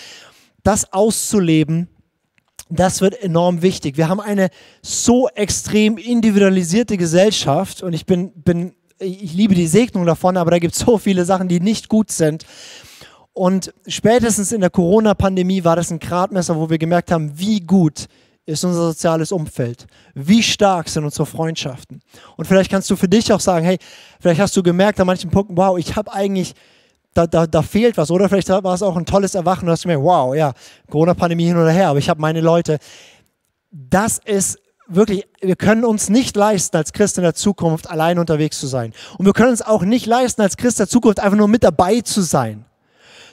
[0.63, 1.87] das auszuleben,
[2.69, 3.97] das wird enorm wichtig.
[3.97, 4.49] Wir haben eine
[4.81, 10.59] so extrem individualisierte Gesellschaft und ich bin, bin ich liebe die Segnung davon, aber da
[10.59, 12.45] gibt es so viele Sachen, die nicht gut sind.
[13.37, 18.07] Und spätestens in der Corona-Pandemie war das ein Gradmesser, wo wir gemerkt haben, wie gut
[18.47, 19.85] ist unser soziales Umfeld?
[20.15, 22.01] Wie stark sind unsere Freundschaften?
[22.35, 23.77] Und vielleicht kannst du für dich auch sagen, hey,
[24.19, 26.55] vielleicht hast du gemerkt an manchen Punkten, wow, ich habe eigentlich,
[27.13, 28.09] da, da, da fehlt was.
[28.09, 30.53] Oder vielleicht war es auch ein tolles Erwachen, du hast gemerkt, wow, ja,
[30.89, 32.79] Corona-Pandemie hin oder her, aber ich habe meine Leute.
[33.69, 38.59] Das ist wirklich, wir können uns nicht leisten, als Christ in der Zukunft allein unterwegs
[38.59, 38.93] zu sein.
[39.19, 42.01] Und wir können uns auch nicht leisten, als Christ der Zukunft einfach nur mit dabei
[42.01, 42.65] zu sein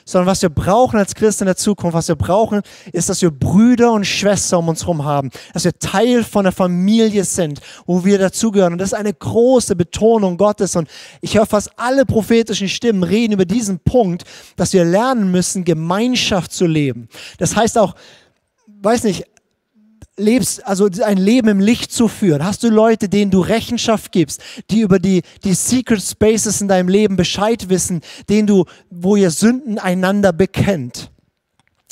[0.05, 2.61] sondern was wir brauchen als Christen in der Zukunft, was wir brauchen,
[2.93, 6.53] ist, dass wir Brüder und Schwestern um uns herum haben, dass wir Teil von der
[6.53, 8.73] Familie sind, wo wir dazugehören.
[8.73, 10.75] Und das ist eine große Betonung Gottes.
[10.75, 10.87] Und
[11.21, 14.23] ich höre fast alle prophetischen Stimmen reden über diesen Punkt,
[14.55, 17.09] dass wir lernen müssen, Gemeinschaft zu leben.
[17.39, 17.95] Das heißt auch,
[18.81, 19.25] weiß nicht,
[20.17, 22.43] lebst, also ein Leben im Licht zu führen?
[22.43, 26.89] Hast du Leute, denen du Rechenschaft gibst, die über die, die Secret Spaces in deinem
[26.89, 31.11] Leben Bescheid wissen, denen du, wo ihr Sünden einander bekennt?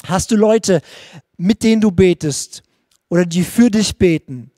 [0.05, 0.81] Hast du Leute,
[1.37, 2.63] mit denen du betest
[3.09, 4.51] oder die für dich beten?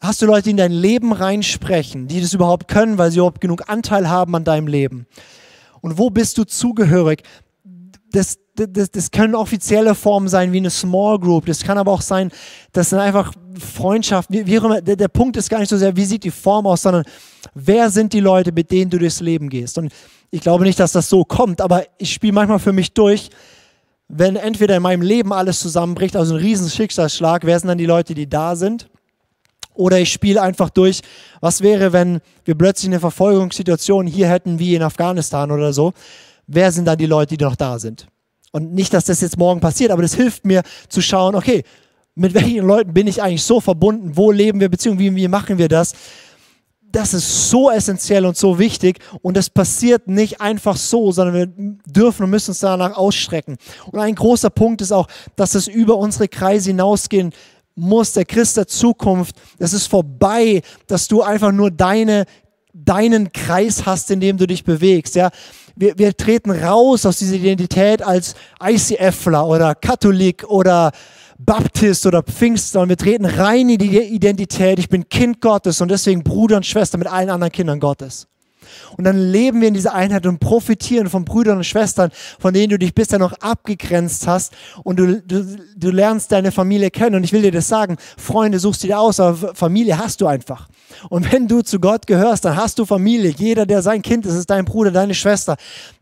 [0.00, 3.40] Hast du Leute, die in dein Leben reinsprechen, die das überhaupt können, weil sie überhaupt
[3.40, 5.06] genug Anteil haben an deinem Leben?
[5.80, 7.22] Und wo bist du zugehörig?
[8.10, 11.46] Das, das, das können offizielle Formen sein wie eine Small Group.
[11.46, 12.30] Das kann aber auch sein,
[12.72, 14.36] das sind einfach Freundschaften.
[14.36, 16.66] Wie, wie immer, der, der Punkt ist gar nicht so sehr, wie sieht die Form
[16.66, 17.04] aus, sondern
[17.54, 19.78] wer sind die Leute, mit denen du durchs Leben gehst.
[19.78, 19.92] Und
[20.30, 23.30] ich glaube nicht, dass das so kommt, aber ich spiele manchmal für mich durch,
[24.08, 27.86] wenn entweder in meinem Leben alles zusammenbricht, also ein riesen Schicksalsschlag, wer sind dann die
[27.86, 28.88] Leute, die da sind?
[29.74, 31.00] Oder ich spiele einfach durch,
[31.40, 35.94] was wäre, wenn wir plötzlich eine Verfolgungssituation hier hätten wie in Afghanistan oder so?
[36.46, 38.06] Wer sind dann die Leute, die noch da sind?
[38.52, 41.64] Und nicht, dass das jetzt morgen passiert, aber das hilft mir zu schauen, okay,
[42.14, 44.12] mit welchen Leuten bin ich eigentlich so verbunden?
[44.14, 45.94] Wo leben wir, beziehungsweise wie, wie machen wir das?
[46.92, 51.76] das ist so essentiell und so wichtig und das passiert nicht einfach so, sondern wir
[51.86, 53.56] dürfen und müssen uns danach ausstrecken.
[53.90, 57.32] Und ein großer Punkt ist auch, dass es über unsere Kreise hinausgehen
[57.74, 59.34] muss, der Christ der Zukunft.
[59.58, 62.26] Es ist vorbei, dass du einfach nur deine,
[62.74, 65.14] deinen Kreis hast, in dem du dich bewegst.
[65.14, 65.30] Ja?
[65.76, 70.92] Wir, wir treten raus aus dieser Identität als ICFler oder Katholik oder
[71.38, 75.90] Baptist oder Pfingster und wir treten rein in die Identität, ich bin Kind Gottes und
[75.90, 78.28] deswegen Bruder und Schwester mit allen anderen Kindern Gottes.
[78.96, 82.70] Und dann leben wir in dieser Einheit und profitieren von Brüdern und Schwestern, von denen
[82.70, 84.52] du dich bisher noch abgegrenzt hast.
[84.84, 87.16] Und du, du, du lernst deine Familie kennen.
[87.16, 90.26] Und ich will dir das sagen, Freunde suchst du dir aus, aber Familie hast du
[90.26, 90.68] einfach.
[91.08, 93.30] Und wenn du zu Gott gehörst, dann hast du Familie.
[93.30, 95.56] Jeder, der sein Kind ist, ist dein Bruder, deine Schwester.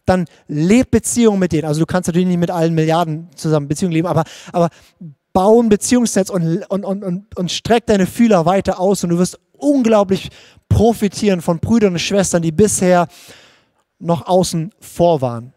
[0.06, 1.66] Dann leb Beziehungen mit denen.
[1.66, 4.70] Also du kannst natürlich nicht mit allen Milliarden zusammen Beziehungen leben, aber, aber
[5.32, 9.38] bauen Beziehungsnetz und, und, und, und, und streck deine Fühler weiter aus und du wirst
[9.52, 10.30] unglaublich
[10.70, 13.08] profitieren von Brüdern und Schwestern, die bisher
[13.98, 15.52] noch außen vor waren.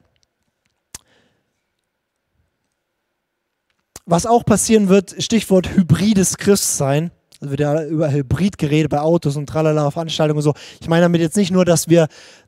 [4.06, 7.12] Was auch passieren wird, Stichwort hybrides Christsein.
[7.40, 10.54] Also wird ja über Hybrid geredet bei Autos und tralala, Veranstaltungen und so.
[10.82, 12.08] Ich meine damit jetzt nicht nur, dass wir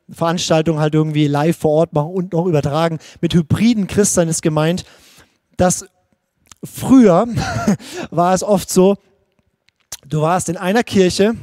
[0.10, 3.00] Veranstaltungen halt irgendwie live vor Ort machen und noch übertragen.
[3.22, 4.84] Mit hybriden Christsein ist gemeint,
[5.56, 5.86] dass
[6.64, 7.28] früher
[8.12, 8.98] war es oft so,
[10.06, 11.36] du warst in einer Kirche,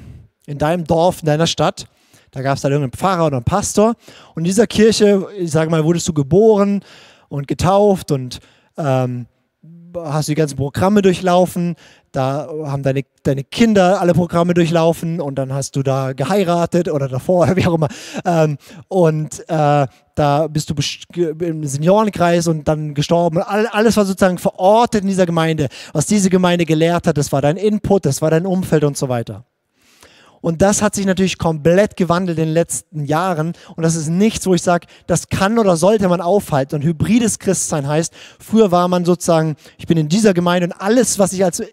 [0.46, 1.86] in deinem Dorf, in deiner Stadt,
[2.30, 3.94] da gab es dann irgendeinen Pfarrer oder einen Pastor
[4.34, 6.82] und in dieser Kirche, ich sage mal, wurdest du geboren
[7.28, 8.40] und getauft und
[8.76, 9.26] ähm,
[9.96, 11.76] hast die ganzen Programme durchlaufen,
[12.12, 17.08] da haben deine, deine Kinder alle Programme durchlaufen und dann hast du da geheiratet oder
[17.08, 17.88] davor wie auch immer.
[18.24, 20.74] Ähm, und äh, da bist du
[21.16, 23.38] im Seniorenkreis und dann gestorben.
[23.38, 25.68] Alles war sozusagen verortet in dieser Gemeinde.
[25.92, 29.08] Was diese Gemeinde gelehrt hat, das war dein Input, das war dein Umfeld und so
[29.08, 29.44] weiter.
[30.42, 33.52] Und das hat sich natürlich komplett gewandelt in den letzten Jahren.
[33.76, 36.74] Und das ist nichts, wo ich sage, das kann oder sollte man aufhalten.
[36.74, 41.20] Und hybrides Christsein heißt, früher war man sozusagen, ich bin in dieser Gemeinde und alles,
[41.20, 41.68] was ich als, äh,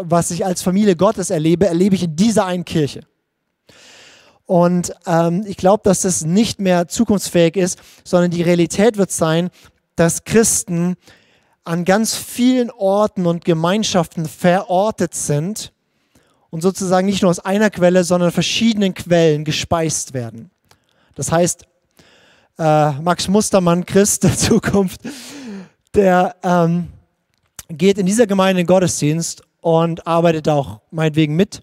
[0.00, 3.02] was ich als Familie Gottes erlebe, erlebe ich in dieser einen Kirche.
[4.46, 9.50] Und ähm, ich glaube, dass das nicht mehr zukunftsfähig ist, sondern die Realität wird sein,
[9.96, 10.96] dass Christen
[11.62, 15.73] an ganz vielen Orten und Gemeinschaften verortet sind
[16.54, 20.52] und sozusagen nicht nur aus einer Quelle, sondern verschiedenen Quellen gespeist werden.
[21.16, 21.64] Das heißt,
[22.60, 25.00] äh, Max Mustermann, Christ der Zukunft,
[25.96, 26.86] der ähm,
[27.68, 31.60] geht in dieser Gemeinde in den Gottesdienst und arbeitet auch meinetwegen mit,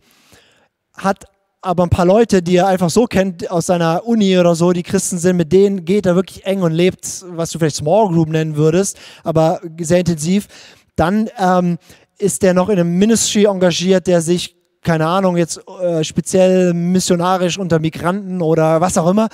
[0.98, 1.24] hat
[1.62, 4.84] aber ein paar Leute, die er einfach so kennt aus seiner Uni oder so, die
[4.84, 8.28] Christen sind, mit denen geht er wirklich eng und lebt, was du vielleicht Small Group
[8.28, 10.50] nennen würdest, aber sehr intensiv.
[10.98, 11.78] Dann ähm,
[12.18, 17.60] ist er noch in einem Ministry engagiert, der sich keine Ahnung, jetzt äh, speziell missionarisch
[17.60, 19.30] unter Migranten oder was auch immer,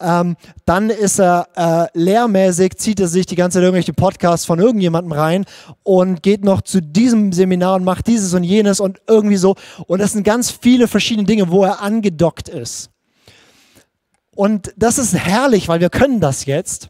[0.00, 4.60] ähm, dann ist er äh, lehrmäßig, zieht er sich die ganze Zeit irgendwelche Podcasts von
[4.60, 5.44] irgendjemandem rein
[5.82, 9.56] und geht noch zu diesem Seminar und macht dieses und jenes und irgendwie so.
[9.86, 12.90] Und das sind ganz viele verschiedene Dinge, wo er angedockt ist.
[14.34, 16.88] Und das ist herrlich, weil wir können das jetzt.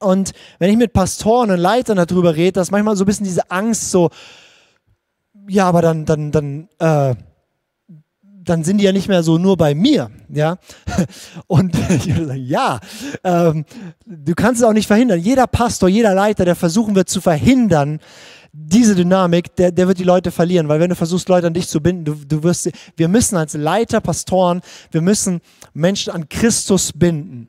[0.00, 3.50] Und wenn ich mit Pastoren und Leitern darüber rede, dass manchmal so ein bisschen diese
[3.50, 4.10] Angst so,
[5.48, 7.14] ja, aber dann, dann, dann, äh,
[8.44, 10.58] dann sind die ja nicht mehr so nur bei mir, ja.
[11.46, 11.74] Und
[12.36, 12.80] ja,
[13.22, 13.64] ähm,
[14.04, 15.18] du kannst es auch nicht verhindern.
[15.18, 18.00] Jeder Pastor, jeder Leiter, der versuchen wird zu verhindern,
[18.52, 21.68] diese Dynamik, der, der wird die Leute verlieren, weil wenn du versuchst, Leute an dich
[21.68, 24.60] zu binden, du, du wirst, wir müssen als Leiter, Pastoren,
[24.92, 25.40] wir müssen
[25.72, 27.48] Menschen an Christus binden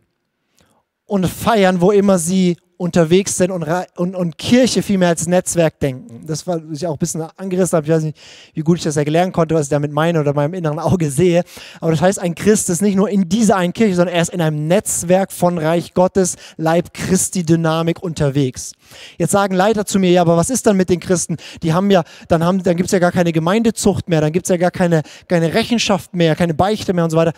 [1.06, 3.66] und feiern, wo immer sie unterwegs sind und,
[3.96, 6.26] und, und Kirche vielmehr als Netzwerk denken.
[6.26, 7.86] Das war ich auch ein bisschen angerissen habe.
[7.86, 8.18] Ich weiß nicht,
[8.54, 11.44] wie gut ich das erklären konnte, was ich damit meine oder meinem inneren Auge sehe.
[11.80, 14.34] Aber das heißt, ein Christ ist nicht nur in dieser einen Kirche, sondern er ist
[14.34, 18.74] in einem Netzwerk von Reich Gottes, Leib Christi Dynamik unterwegs.
[19.18, 21.38] Jetzt sagen Leiter zu mir, ja, aber was ist dann mit den Christen?
[21.64, 24.48] Die haben ja, dann haben, dann gibt es ja gar keine Gemeindezucht mehr, dann gibt
[24.48, 27.34] es ja gar keine, keine Rechenschaft mehr, keine Beichte mehr und so weiter.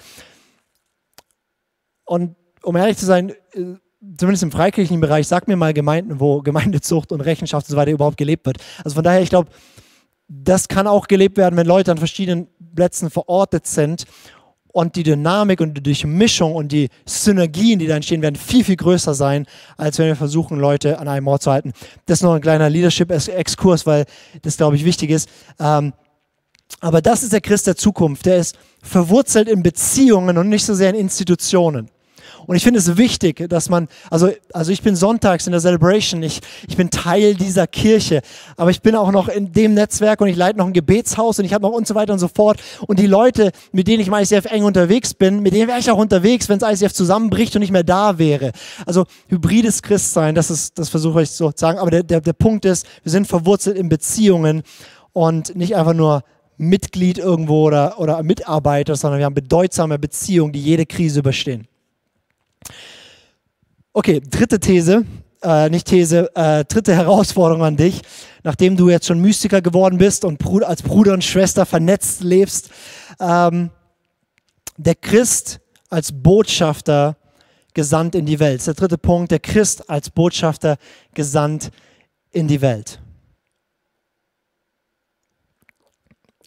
[2.05, 3.75] Und um ehrlich zu sein, äh,
[4.17, 7.91] zumindest im freikirchlichen Bereich, sag mir mal Gemeinden, wo Gemeindezucht und Rechenschaft und so weiter
[7.91, 8.57] überhaupt gelebt wird.
[8.83, 9.49] Also von daher, ich glaube,
[10.27, 14.05] das kann auch gelebt werden, wenn Leute an verschiedenen Plätzen verortet sind
[14.67, 18.75] und die Dynamik und die Durchmischung und die Synergien, die da entstehen, werden viel, viel
[18.75, 21.71] größer sein, als wenn wir versuchen, Leute an einem Ort zu halten.
[22.05, 24.05] Das ist noch ein kleiner Leadership-Exkurs, weil
[24.41, 25.29] das, glaube ich, wichtig ist.
[25.59, 25.93] Ähm,
[26.81, 28.25] aber das ist der Christ der Zukunft.
[28.25, 31.89] Der ist verwurzelt in Beziehungen und nicht so sehr in Institutionen.
[32.47, 36.23] Und ich finde es wichtig, dass man, also, also ich bin sonntags in der Celebration,
[36.23, 38.21] ich, ich bin Teil dieser Kirche,
[38.55, 41.45] aber ich bin auch noch in dem Netzwerk und ich leite noch ein Gebetshaus und
[41.45, 42.61] ich habe noch und so weiter und so fort.
[42.87, 45.91] Und die Leute, mit denen ich im ICF eng unterwegs bin, mit denen wäre ich
[45.91, 48.53] auch unterwegs, wenn das ICF zusammenbricht und nicht mehr da wäre.
[48.85, 51.79] Also hybrides Christsein, das ist, das versuche ich so zu sagen.
[51.79, 54.63] Aber der, der, der Punkt ist, wir sind verwurzelt in Beziehungen
[55.11, 56.23] und nicht einfach nur
[56.55, 61.67] Mitglied irgendwo oder, oder Mitarbeiter, sondern wir haben bedeutsame Beziehungen, die jede Krise überstehen.
[63.93, 65.05] Okay, dritte These,
[65.41, 68.01] äh, nicht These, äh, dritte Herausforderung an dich,
[68.43, 72.69] nachdem du jetzt schon Mystiker geworden bist und als Bruder und Schwester vernetzt lebst.
[73.19, 73.71] Ähm,
[74.77, 77.17] der Christ als Botschafter
[77.73, 78.59] gesandt in die Welt.
[78.59, 80.77] Das ist der dritte Punkt, der Christ als Botschafter
[81.13, 81.71] gesandt
[82.31, 82.99] in die Welt.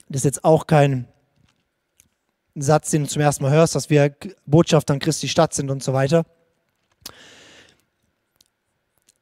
[0.09, 1.07] Das ist jetzt auch kein
[2.55, 4.14] Satz, den du zum ersten Mal hörst, dass wir
[4.46, 6.24] Botschafter an Christi Stadt sind und so weiter.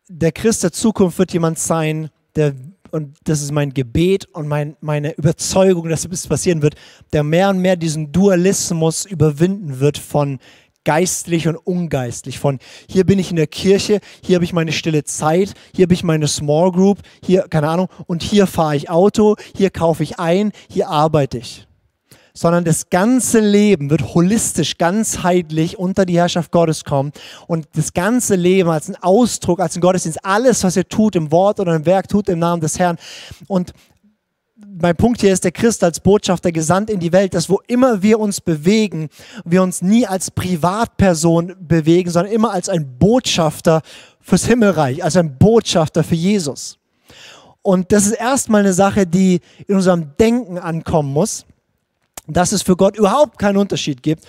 [0.09, 2.55] Der Christ der Zukunft wird jemand sein, der,
[2.91, 6.77] und das ist mein Gebet und mein, meine Überzeugung, dass es passieren wird,
[7.13, 10.39] der mehr und mehr diesen Dualismus überwinden wird von
[10.85, 12.39] geistlich und ungeistlich.
[12.39, 12.59] Von
[12.89, 16.03] hier bin ich in der Kirche, hier habe ich meine stille Zeit, hier habe ich
[16.03, 20.53] meine Small Group, hier, keine Ahnung, und hier fahre ich Auto, hier kaufe ich ein,
[20.71, 21.68] hier arbeite ich.
[22.39, 27.11] Sondern das ganze Leben wird holistisch, ganzheitlich unter die Herrschaft Gottes kommen.
[27.49, 31.33] Und das ganze Leben als ein Ausdruck, als ein Gottesdienst, alles, was ihr tut im
[31.33, 32.97] Wort oder im Werk, tut im Namen des Herrn.
[33.49, 33.73] Und
[34.81, 38.03] mein Punkt hier ist, der Christ als Botschafter gesandt in die Welt, dass wo immer
[38.03, 39.09] wir uns bewegen,
[39.45, 43.83] wir uns nie als Privatperson bewegen, sondern immer als ein Botschafter
[44.21, 46.79] fürs Himmelreich, als ein Botschafter für Jesus.
[47.63, 51.45] Und das ist erstmal eine Sache, die in unserem Denken ankommen muss,
[52.29, 54.25] dass es für Gott überhaupt keinen Unterschied gibt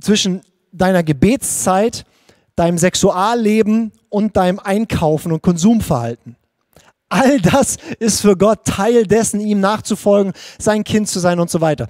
[0.00, 0.42] zwischen
[0.72, 2.04] deiner Gebetszeit,
[2.56, 6.36] deinem Sexualleben und deinem Einkaufen und Konsumverhalten.
[7.08, 11.60] All das ist für Gott Teil dessen, ihm nachzufolgen, sein Kind zu sein und so
[11.60, 11.88] weiter.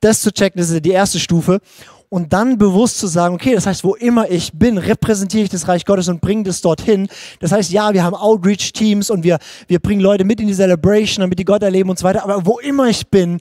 [0.00, 1.60] Das zu checken, das ist die erste Stufe.
[2.08, 5.66] Und dann bewusst zu sagen, okay, das heißt, wo immer ich bin, repräsentiere ich das
[5.66, 7.08] Reich Gottes und bringe das dorthin.
[7.40, 11.22] Das heißt, ja, wir haben Outreach-Teams und wir, wir bringen Leute mit in die Celebration,
[11.22, 12.22] damit die Gott erleben und so weiter.
[12.22, 13.40] Aber wo immer ich bin,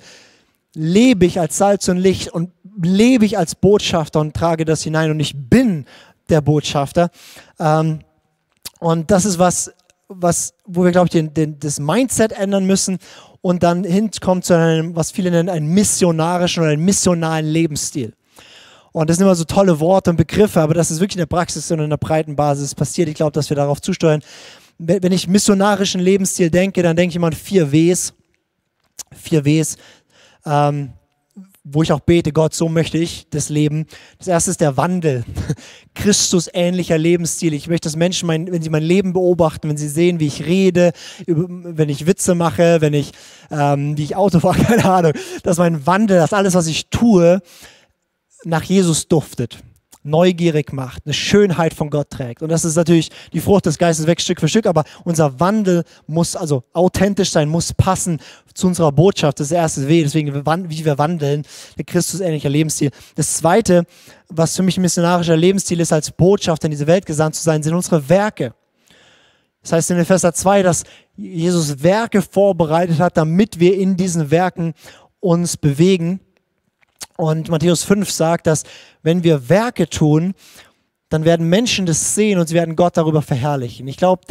[0.75, 2.51] lebe ich als Salz und Licht und
[2.81, 5.85] lebe ich als Botschafter und trage das hinein und ich bin
[6.29, 7.09] der Botschafter.
[7.59, 7.99] Ähm,
[8.79, 9.71] und das ist was,
[10.07, 12.99] was, wo wir, glaube ich, den, den, das Mindset ändern müssen
[13.41, 18.13] und dann hinkommen zu einem, was viele nennen, einen missionarischen oder einen missionalen Lebensstil.
[18.91, 21.25] Und das sind immer so tolle Worte und Begriffe, aber das ist wirklich in der
[21.25, 23.09] Praxis und in der breiten Basis passiert.
[23.09, 24.21] Ich glaube, dass wir darauf zusteuern.
[24.77, 28.13] Wenn ich missionarischen Lebensstil denke, dann denke ich immer an vier Ws.
[29.13, 29.77] Vier Ws.
[30.45, 30.93] Ähm,
[31.65, 33.87] wo ich auch bete, Gott, so möchte ich das Leben.
[34.19, 35.25] Das erste ist der Wandel.
[35.95, 37.53] Christus ähnlicher Lebensstil.
[37.53, 40.45] Ich möchte, dass Menschen, mein, wenn sie mein Leben beobachten, wenn sie sehen, wie ich
[40.45, 40.93] rede,
[41.25, 43.11] wenn ich Witze mache, wenn ich,
[43.49, 47.41] ähm, wie ich Auto fahre, keine Ahnung, dass mein Wandel, dass alles, was ich tue,
[48.43, 49.57] nach Jesus duftet
[50.05, 52.41] neugierig macht, eine Schönheit von Gott trägt.
[52.41, 55.83] Und das ist natürlich die Frucht des Geistes weg Stück für Stück, aber unser Wandel
[56.07, 58.19] muss also authentisch sein, muss passen
[58.53, 59.39] zu unserer Botschaft.
[59.39, 61.43] Das erste W, deswegen wie wir wandeln,
[61.77, 62.91] der Christusähnlicher Lebensstil.
[63.15, 63.85] Das zweite,
[64.29, 67.63] was für mich ein missionarischer Lebensstil ist, als Botschafter in diese Welt gesandt zu sein,
[67.63, 68.53] sind unsere Werke.
[69.61, 70.83] Das heißt in Epheser 2, dass
[71.17, 74.73] Jesus Werke vorbereitet hat, damit wir in diesen Werken
[75.19, 76.19] uns bewegen.
[77.17, 78.63] Und Matthäus 5 sagt, dass
[79.01, 80.33] wenn wir Werke tun,
[81.09, 83.87] dann werden Menschen das sehen und sie werden Gott darüber verherrlichen.
[83.87, 84.21] Ich glaube,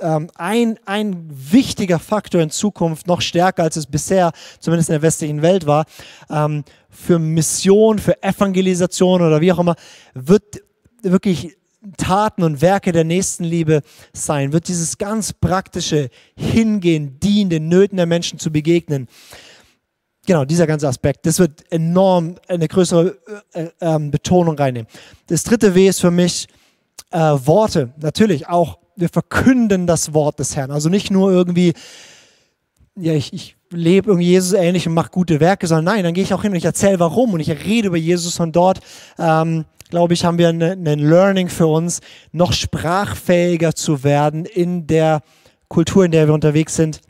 [0.00, 5.02] ähm, ein, ein wichtiger Faktor in Zukunft, noch stärker als es bisher, zumindest in der
[5.02, 5.84] westlichen Welt war,
[6.30, 9.76] ähm, für Mission, für Evangelisation oder wie auch immer,
[10.14, 10.62] wird
[11.02, 11.56] wirklich
[11.98, 18.06] Taten und Werke der Nächstenliebe sein, wird dieses ganz praktische Hingehen, dienen, den Nöten der
[18.06, 19.08] Menschen zu begegnen
[20.26, 23.16] genau, dieser ganze Aspekt, das wird enorm eine größere
[23.52, 24.88] äh, äh, Betonung reinnehmen.
[25.28, 26.48] Das dritte W ist für mich
[27.10, 27.92] äh, Worte.
[28.00, 30.70] Natürlich auch, wir verkünden das Wort des Herrn.
[30.70, 31.72] Also nicht nur irgendwie,
[32.96, 36.24] ja, ich, ich lebe irgendwie Jesus ähnlich und mache gute Werke, sondern nein, dann gehe
[36.24, 38.80] ich auch hin und ich erzähle warum und ich rede über Jesus und dort,
[39.18, 42.00] ähm, glaube ich, haben wir ein Learning für uns,
[42.32, 45.22] noch sprachfähiger zu werden in der
[45.68, 47.00] Kultur, in der wir unterwegs sind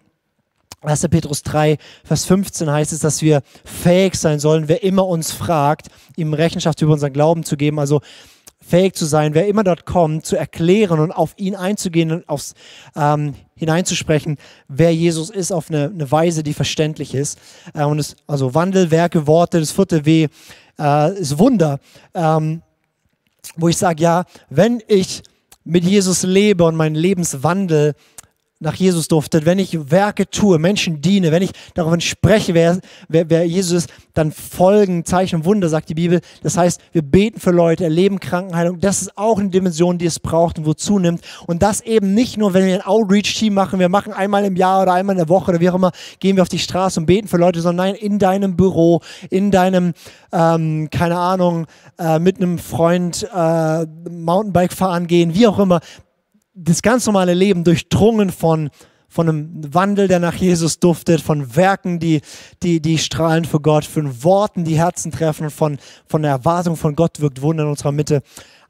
[0.83, 1.09] 1.
[1.09, 5.89] Petrus 3, Vers 15 heißt es, dass wir fähig sein sollen, wer immer uns fragt,
[6.17, 7.79] ihm Rechenschaft über unseren Glauben zu geben.
[7.79, 8.01] Also
[8.61, 12.55] fähig zu sein, wer immer dort kommt, zu erklären und auf ihn einzugehen und aufs,
[12.97, 17.39] ähm, hineinzusprechen, wer Jesus ist, auf eine, eine Weise, die verständlich ist.
[17.75, 20.29] Äh, und es, also Wandel, Werke, Worte, das vierte W
[20.79, 21.79] äh, ist Wunder,
[22.15, 22.63] ähm,
[23.57, 25.23] wo ich sage, ja, wenn ich
[25.65, 27.95] mit Jesus lebe und meinen Lebenswandel
[28.59, 33.29] nach Jesus duftet, wenn ich Werke tue, Menschen diene, wenn ich davon spreche, wer, wer,
[33.29, 36.21] wer Jesus ist, dann folgen Zeichen und Wunder, sagt die Bibel.
[36.43, 38.81] Das heißt, wir beten für Leute, erleben Krankenheilung.
[38.81, 41.21] Das ist auch eine Dimension, die es braucht und wo zunimmt.
[41.47, 44.83] Und das eben nicht nur, wenn wir ein Outreach-Team machen, wir machen einmal im Jahr
[44.83, 47.05] oder einmal in der Woche oder wie auch immer, gehen wir auf die Straße und
[47.05, 49.93] beten für Leute, sondern nein, in deinem Büro, in deinem,
[50.33, 51.67] ähm, keine Ahnung,
[51.99, 55.81] äh, mit einem Freund äh, Mountainbike fahren gehen, wie auch immer
[56.57, 58.71] das ganz normale Leben durchdrungen von,
[59.09, 62.23] von einem Wandel, der nach Jesus duftet, von Werken, die,
[62.63, 65.79] die, die strahlen für Gott, von Worten, die Herzen treffen, von,
[66.09, 68.23] von der Erwartung von Gott wirkt Wunder in unserer Mitte.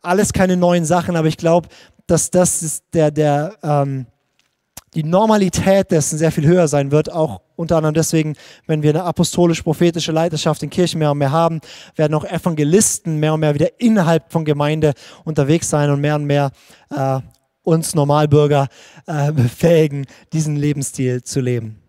[0.02, 1.68] Alles keine neuen Sachen, aber ich glaube,
[2.06, 4.06] dass das ist der, der, ähm,
[4.94, 8.34] die Normalität dessen sehr viel höher sein wird, auch unter anderem deswegen,
[8.66, 11.60] wenn wir eine apostolisch-prophetische Leiterschaft in Kirchen mehr und mehr haben,
[11.94, 16.24] werden auch Evangelisten mehr und mehr wieder innerhalb von Gemeinde unterwegs sein und mehr und
[16.24, 16.50] mehr
[16.90, 17.20] äh,
[17.66, 18.68] uns Normalbürger
[19.06, 21.82] äh, befähigen, diesen Lebensstil zu leben.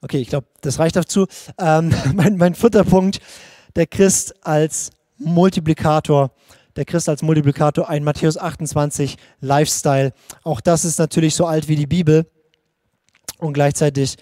[0.00, 1.26] Okay, ich glaube, das reicht dazu.
[1.58, 3.20] Ähm, mein, mein Futterpunkt,
[3.76, 6.32] der Christ als Multiplikator,
[6.76, 10.14] der Christ als Multiplikator, ein Matthäus 28 Lifestyle.
[10.42, 12.26] Auch das ist natürlich so alt wie die Bibel.
[13.38, 14.16] Und gleichzeitig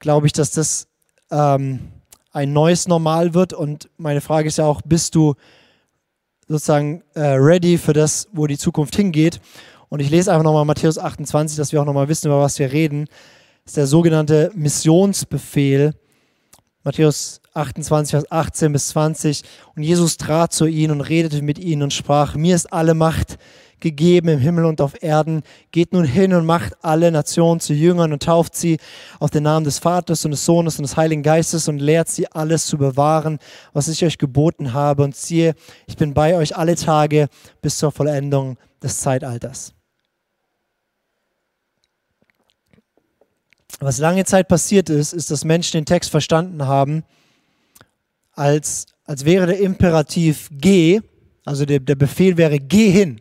[0.00, 0.86] glaube ich, dass das
[1.30, 1.92] ähm,
[2.32, 3.54] ein neues Normal wird.
[3.54, 5.34] Und meine Frage ist ja auch, bist du
[6.48, 9.40] sozusagen äh, ready für das, wo die Zukunft hingeht.
[9.88, 12.72] Und ich lese einfach nochmal Matthäus 28, dass wir auch nochmal wissen, über was wir
[12.72, 13.06] reden.
[13.64, 15.94] Das ist der sogenannte Missionsbefehl.
[16.84, 19.42] Matthäus 28, Vers 18 bis 20.
[19.74, 23.38] Und Jesus trat zu ihnen und redete mit ihnen und sprach, mir ist alle Macht
[23.80, 25.42] gegeben im Himmel und auf Erden.
[25.70, 28.78] Geht nun hin und macht alle Nationen zu Jüngern und tauft sie
[29.20, 32.30] auf den Namen des Vaters und des Sohnes und des Heiligen Geistes und lehrt sie
[32.32, 33.38] alles zu bewahren,
[33.72, 35.02] was ich euch geboten habe.
[35.02, 35.54] Und siehe,
[35.86, 37.28] ich bin bei euch alle Tage
[37.60, 39.72] bis zur Vollendung des Zeitalters.
[43.78, 47.04] Was lange Zeit passiert ist, ist, dass Menschen den Text verstanden haben,
[48.32, 51.00] als, als wäre der Imperativ geh,
[51.44, 53.20] also der, der Befehl wäre geh hin.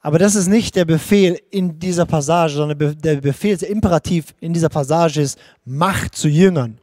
[0.00, 4.52] Aber das ist nicht der Befehl in dieser Passage, sondern der Befehl, der Imperativ in
[4.52, 6.78] dieser Passage ist, mach zu Jüngern.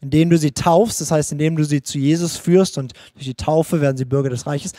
[0.00, 3.34] Indem du sie taufst, das heißt, indem du sie zu Jesus führst und durch die
[3.34, 4.72] Taufe werden sie Bürger des Reiches.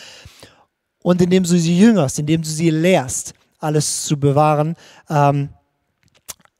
[1.01, 4.75] Und indem du sie jüngerst, indem du sie lehrst, alles zu bewahren.
[5.09, 5.49] Ähm,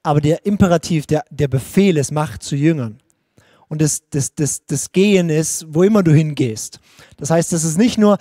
[0.03, 2.99] aber der Imperativ, der, der Befehl ist, mach zu Jüngern.
[3.69, 6.79] Und das, das, das, das Gehen ist, wo immer du hingehst.
[7.17, 8.17] Das heißt, das ist nicht nur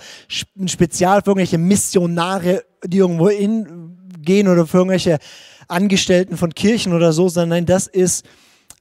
[0.57, 5.19] ein Spezial für irgendwelche Missionare die irgendwo hingehen oder für irgendwelche
[5.67, 8.25] Angestellten von Kirchen oder so, sondern nein, das ist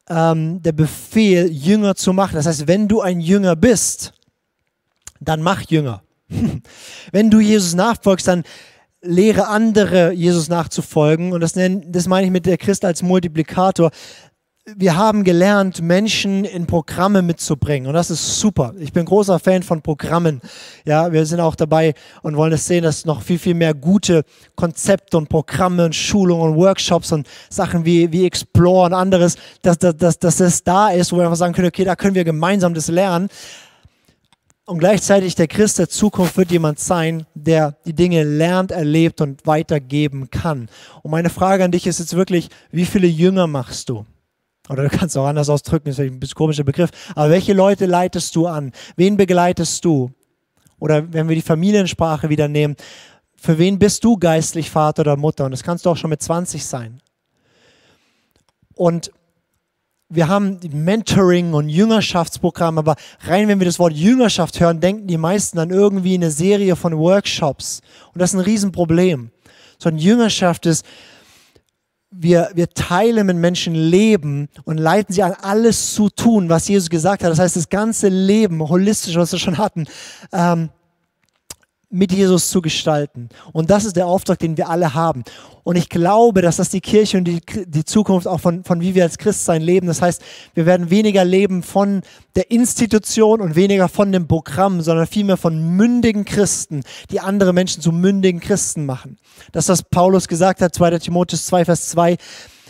[0.08, 2.34] ähm, der Befehl, Jünger zu machen.
[2.34, 4.12] Das heißt, wenn du ein Jünger bist,
[5.20, 6.02] dann mach Jünger.
[7.12, 8.44] wenn du Jesus nachfolgst, dann
[9.00, 11.32] lehre andere, Jesus nachzufolgen.
[11.32, 13.90] Und das, nenn, das meine ich mit der Christ als Multiplikator
[14.76, 17.88] wir haben gelernt, Menschen in Programme mitzubringen.
[17.88, 18.74] Und das ist super.
[18.78, 20.40] Ich bin großer Fan von Programmen.
[20.84, 24.24] Ja, wir sind auch dabei und wollen es sehen, dass noch viel, viel mehr gute
[24.56, 29.78] Konzepte und Programme und Schulungen und Workshops und Sachen wie, wie Explore und anderes, dass,
[29.78, 32.24] dass, dass, dass es da ist, wo wir einfach sagen können, okay, da können wir
[32.24, 33.28] gemeinsam das lernen.
[34.66, 39.46] Und gleichzeitig der Christ der Zukunft wird jemand sein, der die Dinge lernt, erlebt und
[39.46, 40.68] weitergeben kann.
[41.02, 44.04] Und meine Frage an dich ist jetzt wirklich, wie viele Jünger machst du?
[44.68, 46.90] Oder du kannst auch anders ausdrücken, ist ein bisschen komischer Begriff.
[47.14, 48.72] Aber welche Leute leitest du an?
[48.96, 50.10] Wen begleitest du?
[50.78, 52.76] Oder wenn wir die Familiensprache wieder nehmen,
[53.36, 55.44] für wen bist du geistlich Vater oder Mutter?
[55.44, 57.00] Und das kannst du auch schon mit 20 sein.
[58.74, 59.12] Und
[60.10, 65.18] wir haben Mentoring und Jüngerschaftsprogramm, aber rein, wenn wir das Wort Jüngerschaft hören, denken die
[65.18, 67.82] meisten an irgendwie eine Serie von Workshops.
[68.14, 69.30] Und das ist ein Riesenproblem.
[69.78, 70.84] Sondern Jüngerschaft ist,
[72.10, 76.88] wir, wir teilen mit Menschen Leben und leiten sie an, alles zu tun, was Jesus
[76.88, 77.30] gesagt hat.
[77.30, 79.86] Das heißt, das ganze Leben, holistisch, was wir schon hatten,
[80.32, 80.70] ähm,
[81.90, 83.30] mit Jesus zu gestalten.
[83.52, 85.24] Und das ist der Auftrag, den wir alle haben.
[85.64, 88.94] Und ich glaube, dass das die Kirche und die, die Zukunft auch von, von wie
[88.94, 89.86] wir als Christsein leben.
[89.86, 90.22] Das heißt,
[90.54, 92.02] wir werden weniger leben von
[92.36, 97.82] der Institution und weniger von dem Programm, sondern vielmehr von mündigen Christen, die andere Menschen
[97.82, 99.18] zu mündigen Christen machen.
[99.52, 100.98] Das, was Paulus gesagt hat, 2.
[100.98, 102.18] Timotheus 2, Vers 2,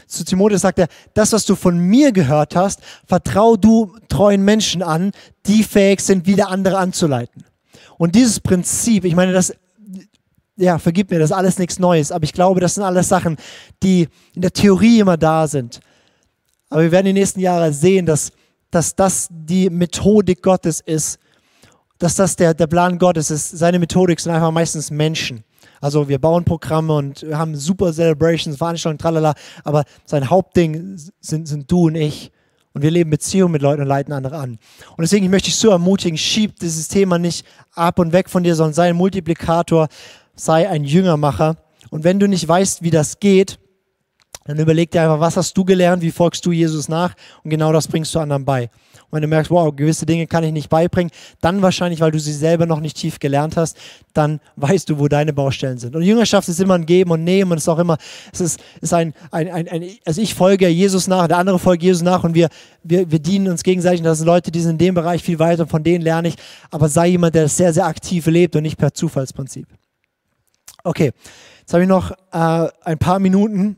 [0.07, 4.83] zu Timotheus sagt er, das, was du von mir gehört hast, vertrau du treuen Menschen
[4.83, 5.13] an,
[5.47, 7.45] die fähig sind, wieder andere anzuleiten.
[7.99, 9.53] Und dieses Prinzip, ich meine, das,
[10.57, 13.37] ja, vergib mir, das ist alles nichts Neues, aber ich glaube, das sind alles Sachen,
[13.83, 15.81] die in der Theorie immer da sind.
[16.71, 18.33] Aber wir werden die nächsten Jahre sehen, dass,
[18.71, 21.19] dass das die Methodik Gottes ist,
[21.99, 23.51] dass das der, der Plan Gottes ist.
[23.51, 25.45] Seine Methodik sind einfach meistens Menschen.
[25.81, 29.35] Also wir bauen Programme und haben super Celebrations, Veranstaltungen, tralala,
[29.65, 32.31] aber sein Hauptding sind, sind du und ich.
[32.75, 34.59] Und wir leben Beziehungen mit Leuten und leiten andere an.
[34.97, 38.55] Und deswegen möchte ich so ermutigen, schieb dieses Thema nicht ab und weg von dir,
[38.55, 39.89] sondern sei ein Multiplikator,
[40.35, 41.57] sei ein Jüngermacher.
[41.91, 43.59] Und wenn du nicht weißt, wie das geht,
[44.45, 47.15] dann überleg dir einfach, was hast du gelernt, wie folgst du Jesus nach
[47.45, 48.71] und genau das bringst du anderen bei.
[49.11, 52.33] Wenn du merkst, wow, gewisse Dinge kann ich nicht beibringen, dann wahrscheinlich, weil du sie
[52.33, 53.77] selber noch nicht tief gelernt hast,
[54.13, 55.97] dann weißt du, wo deine Baustellen sind.
[55.97, 57.97] Und Jüngerschaft ist immer ein Geben und Nehmen und es ist auch immer,
[58.33, 61.83] es ist, ist ein, ein, ein, ein, also ich folge Jesus nach, der andere folgt
[61.83, 62.49] Jesus nach und wir,
[62.83, 64.01] wir, wir dienen uns gegenseitig.
[64.01, 66.29] Und das sind Leute, die sind in dem Bereich viel weiter und von denen lerne
[66.29, 66.37] ich.
[66.71, 69.67] Aber sei jemand, der das sehr, sehr aktiv lebt und nicht per Zufallsprinzip.
[70.85, 71.13] Okay,
[71.61, 73.77] jetzt habe ich noch äh, ein paar Minuten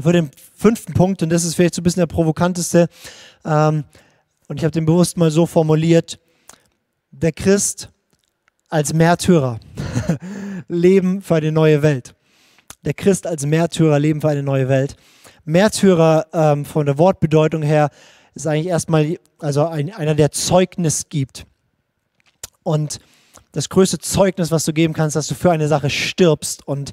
[0.00, 2.88] für den fünften Punkt und das ist vielleicht so ein bisschen der provokanteste.
[3.44, 3.84] Ähm,
[4.48, 6.18] und ich habe den bewusst mal so formuliert,
[7.10, 7.90] der Christ
[8.68, 9.60] als Märtyrer
[10.68, 12.14] leben für eine neue Welt.
[12.84, 14.96] Der Christ als Märtyrer leben für eine neue Welt.
[15.44, 17.90] Märtyrer ähm, von der Wortbedeutung her
[18.34, 21.46] ist eigentlich erstmal also ein, einer, der Zeugnis gibt.
[22.62, 23.00] Und
[23.52, 26.92] das größte Zeugnis, was du geben kannst, dass du für eine Sache stirbst und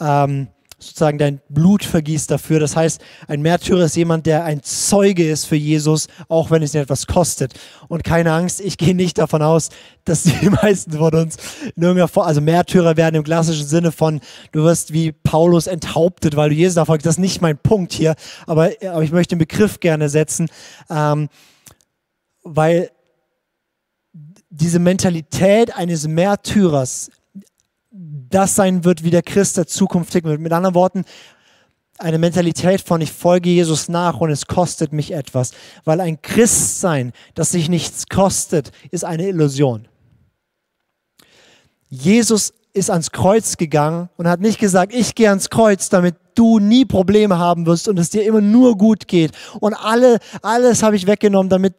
[0.00, 0.48] ähm,
[0.82, 2.60] sozusagen dein Blut vergießt dafür.
[2.60, 6.74] Das heißt, ein Märtyrer ist jemand, der ein Zeuge ist für Jesus, auch wenn es
[6.74, 7.54] ihn etwas kostet.
[7.88, 9.70] Und keine Angst, ich gehe nicht davon aus,
[10.04, 11.36] dass die meisten von uns
[11.76, 14.20] in also Märtyrer werden im klassischen Sinne von,
[14.52, 17.06] du wirst wie Paulus enthauptet, weil du Jesus nachfolgst.
[17.06, 18.14] Das ist nicht mein Punkt hier,
[18.46, 20.48] aber, aber ich möchte den Begriff gerne setzen,
[20.90, 21.28] ähm,
[22.42, 22.90] weil
[24.50, 27.10] diese Mentalität eines Märtyrers
[27.92, 30.40] das sein wird, wie der Christ der Zukunft ticken wird.
[30.40, 31.04] Mit anderen Worten,
[31.98, 35.52] eine Mentalität von ich folge Jesus nach und es kostet mich etwas.
[35.84, 39.88] Weil ein Christsein, das sich nichts kostet, ist eine Illusion.
[41.88, 46.58] Jesus ist ans Kreuz gegangen und hat nicht gesagt, ich gehe ans Kreuz, damit du
[46.58, 49.32] nie Probleme haben wirst und es dir immer nur gut geht.
[49.60, 51.74] Und alle, alles habe ich weggenommen, damit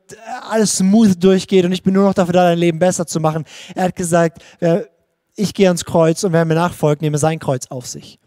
[0.47, 3.45] alles smooth durchgeht und ich bin nur noch dafür da, dein Leben besser zu machen.
[3.73, 4.87] Er hat gesagt, wer
[5.35, 8.19] ich gehe ans Kreuz und wer mir nachfolgt, nehme sein Kreuz auf sich.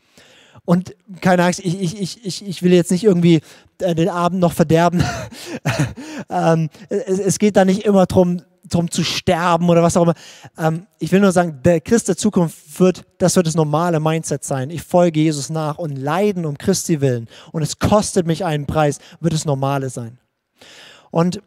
[0.65, 3.41] Und keine Angst, ich, ich, ich, ich will jetzt nicht irgendwie
[3.79, 5.03] äh, den Abend noch verderben.
[6.29, 10.15] ähm, es, es, geht da nicht immer darum, drum zu sterben oder was auch immer.
[10.59, 14.43] Ähm, ich will nur sagen, der Christ der Zukunft wird, das wird das normale Mindset
[14.43, 14.71] sein.
[14.71, 18.99] Ich folge Jesus nach und leiden um Christi willen und es kostet mich einen Preis,
[19.21, 20.19] wird das Normale sein.
[21.13, 21.41] Und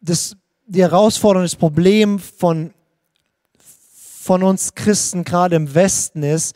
[0.00, 0.36] das,
[0.66, 2.72] die Herausforderung, das Problem von
[4.20, 6.54] von uns Christen gerade im Westen ist,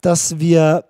[0.00, 0.86] dass wir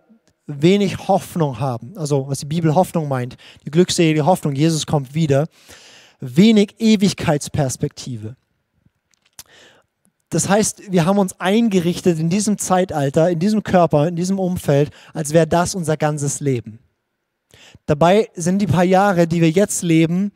[0.47, 1.99] wenig Hoffnung haben.
[1.99, 3.37] Also was die Bibel Hoffnung meint,
[3.67, 5.49] die glückselige Hoffnung, Jesus kommt wieder.
[6.21, 8.37] Wenig Ewigkeitsperspektive.
[10.31, 14.91] Das heißt, wir haben uns eingerichtet in diesem Zeitalter, in diesem Körper, in diesem Umfeld,
[15.15, 16.79] als wäre das unser ganzes Leben.
[17.87, 20.31] Dabei sind die paar Jahre, die wir jetzt leben,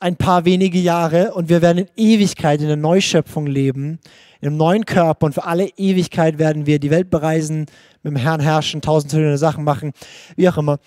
[0.00, 4.00] ein paar wenige Jahre und wir werden in Ewigkeit in der Neuschöpfung leben,
[4.40, 7.66] in einem neuen Körper und für alle Ewigkeit werden wir die Welt bereisen,
[8.02, 9.92] mit dem Herrn herrschen, tausend verschiedene Sachen machen,
[10.36, 10.78] wie auch immer.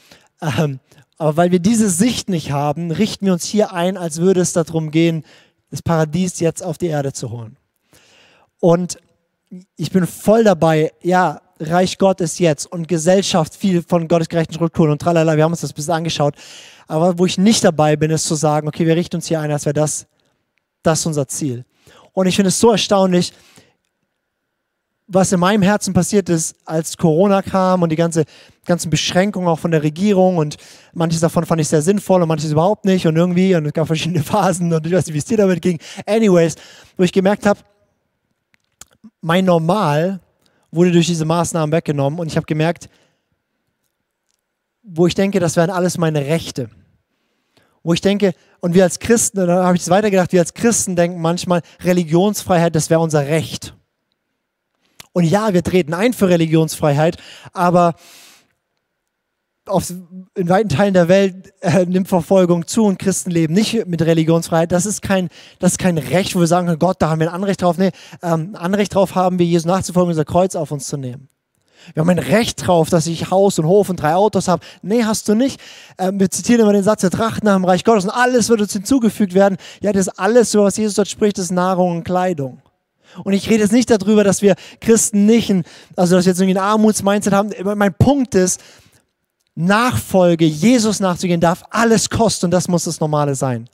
[0.41, 0.79] Ähm,
[1.19, 4.51] aber weil wir diese Sicht nicht haben, richten wir uns hier ein, als würde es
[4.51, 5.23] darum gehen,
[5.69, 7.55] das Paradies jetzt auf die Erde zu holen.
[8.59, 8.97] Und
[9.75, 15.01] ich bin voll dabei, ja, Reich Gottes jetzt und Gesellschaft viel von gottesgerechten Strukturen und
[15.01, 16.35] tralala, wir haben uns das bis angeschaut.
[16.87, 19.51] Aber wo ich nicht dabei bin, ist zu sagen, okay, wir richten uns hier ein,
[19.51, 20.07] als wäre das,
[20.81, 21.65] das unser Ziel.
[22.11, 23.33] Und ich finde es so erstaunlich,
[25.07, 28.25] was in meinem Herzen passiert ist, als Corona kam und die ganze,
[28.65, 30.57] ganzen Beschränkungen auch von der Regierung und
[30.93, 33.87] manches davon fand ich sehr sinnvoll und manches überhaupt nicht und irgendwie und es gab
[33.87, 35.79] verschiedene Phasen und ich weiß nicht, wie es dir damit ging.
[36.05, 36.55] Anyways,
[36.97, 37.59] wo ich gemerkt habe,
[39.21, 40.19] mein Normal
[40.73, 42.89] wurde durch diese Maßnahmen weggenommen und ich habe gemerkt,
[44.81, 46.69] wo ich denke, das wären alles meine Rechte.
[47.83, 50.53] Wo ich denke, und wir als Christen, und dann habe ich es weitergedacht, wir als
[50.53, 53.75] Christen denken manchmal, Religionsfreiheit, das wäre unser Recht.
[55.11, 57.17] Und ja, wir treten ein für Religionsfreiheit,
[57.51, 57.93] aber
[59.65, 59.89] auf,
[60.35, 64.71] in weiten Teilen der Welt äh, nimmt Verfolgung zu und Christen leben nicht mit Religionsfreiheit.
[64.71, 67.35] Das ist kein, das ist kein Recht, wo wir sagen, Gott, da haben wir ein
[67.35, 67.77] Anrecht drauf.
[67.77, 67.91] Nee,
[68.21, 71.29] ähm, Anrecht drauf haben wir, Jesus nachzufolgen, unser Kreuz auf uns zu nehmen.
[71.93, 74.65] Wir haben ein Recht drauf, dass ich Haus und Hof und drei Autos habe.
[74.81, 75.59] Nee, hast du nicht.
[75.97, 78.61] Ähm, wir zitieren immer den Satz, wir trachten nach dem Reich Gottes und alles wird
[78.61, 79.57] uns hinzugefügt werden.
[79.81, 82.61] Ja, das alles, über was Jesus dort spricht, ist Nahrung und Kleidung.
[83.23, 85.63] Und ich rede jetzt nicht darüber, dass wir Christen nicht, ein,
[85.95, 87.51] also dass wir jetzt irgendwie ein Armutsmindset haben.
[87.77, 88.59] Mein Punkt ist,
[89.55, 93.69] Nachfolge, Jesus nachzugehen, darf alles kosten und das muss das Normale sein.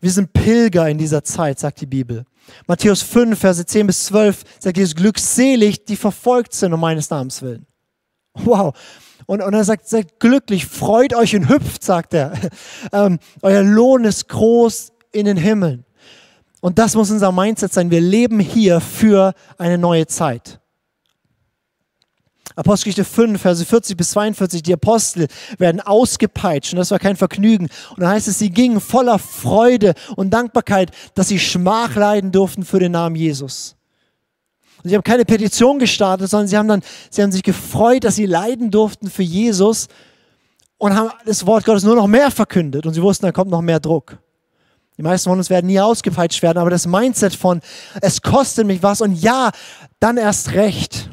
[0.00, 2.24] Wir sind Pilger in dieser Zeit, sagt die Bibel.
[2.66, 7.42] Matthäus 5, Verse 10 bis 12 sagt Jesus, glückselig, die verfolgt sind um meines Namens
[7.42, 7.66] willen.
[8.34, 8.74] Wow.
[9.26, 12.32] Und, und er sagt, seid glücklich, freut euch und hüpft, sagt er.
[12.92, 15.84] Ähm, euer Lohn ist groß in den Himmeln.
[16.60, 17.90] Und das muss unser Mindset sein.
[17.90, 20.59] Wir leben hier für eine neue Zeit.
[22.56, 25.28] Apostelgeschichte 5, Verse 40 bis 42, die Apostel
[25.58, 27.68] werden ausgepeitscht und das war kein Vergnügen.
[27.90, 32.64] Und dann heißt es, sie gingen voller Freude und Dankbarkeit, dass sie Schmach leiden durften
[32.64, 33.76] für den Namen Jesus.
[34.82, 38.16] Und sie haben keine Petition gestartet, sondern sie haben dann, sie haben sich gefreut, dass
[38.16, 39.88] sie leiden durften für Jesus
[40.78, 43.60] und haben das Wort Gottes nur noch mehr verkündet und sie wussten, da kommt noch
[43.60, 44.18] mehr Druck.
[44.96, 47.60] Die meisten von uns werden nie ausgepeitscht werden, aber das Mindset von,
[48.00, 49.50] es kostet mich was und ja,
[49.98, 51.10] dann erst recht.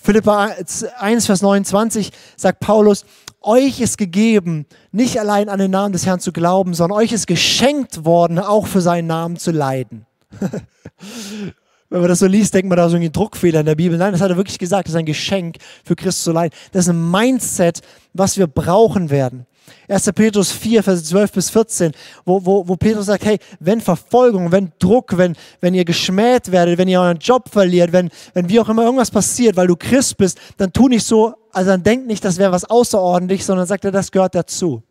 [0.00, 0.54] Philippa
[0.98, 3.04] 1, Vers 29 sagt Paulus,
[3.40, 7.26] euch ist gegeben, nicht allein an den Namen des Herrn zu glauben, sondern euch ist
[7.26, 10.06] geschenkt worden, auch für seinen Namen zu leiden.
[11.90, 13.96] Wenn man das so liest, denkt man da so einen Druckfehler in der Bibel.
[13.96, 16.54] Nein, das hat er wirklich gesagt, das ist ein Geschenk für Christus zu leiden.
[16.72, 17.80] Das ist ein Mindset,
[18.12, 19.46] was wir brauchen werden.
[19.88, 20.12] 1.
[20.14, 21.92] Petrus 4, Vers 12 bis 14,
[22.24, 26.78] wo, wo, wo Petrus sagt, hey, wenn Verfolgung, wenn Druck, wenn, wenn ihr geschmäht werdet,
[26.78, 30.16] wenn ihr euren Job verliert, wenn, wenn wie auch immer irgendwas passiert, weil du Christ
[30.16, 33.84] bist, dann tu nicht so, also dann denk nicht, das wäre was außerordentlich, sondern sagt
[33.84, 34.82] er, das gehört dazu.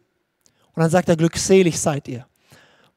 [0.73, 2.25] Und dann sagt er, glückselig seid ihr.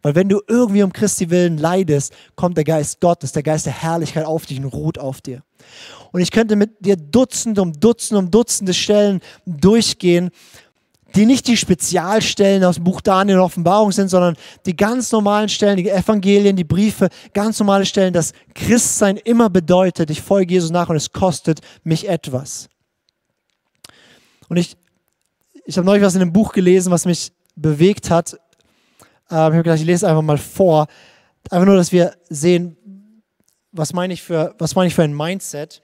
[0.03, 3.73] Weil wenn du irgendwie um Christi willen leidest, kommt der Geist Gottes, der Geist der
[3.73, 5.43] Herrlichkeit auf dich und ruht auf dir.
[6.13, 10.31] Und ich könnte mit dir Dutzende um Dutzende um Dutzende Stellen durchgehen,
[11.15, 14.37] die nicht die Spezialstellen aus dem Buch Daniel und Offenbarung sind, sondern
[14.67, 20.11] die ganz normalen Stellen, die Evangelien, die Briefe, ganz normale Stellen, dass Christsein immer bedeutet,
[20.11, 22.69] ich folge Jesus nach und es kostet mich etwas.
[24.49, 24.77] Und ich,
[25.65, 28.35] ich habe neulich was in einem Buch gelesen, was mich bewegt hat.
[28.35, 28.39] Ähm,
[29.31, 30.87] ich habe gedacht, ich lese einfach mal vor.
[31.51, 32.77] Einfach nur, dass wir sehen,
[33.73, 35.83] was meine ich für, was meine ich für ein Mindset.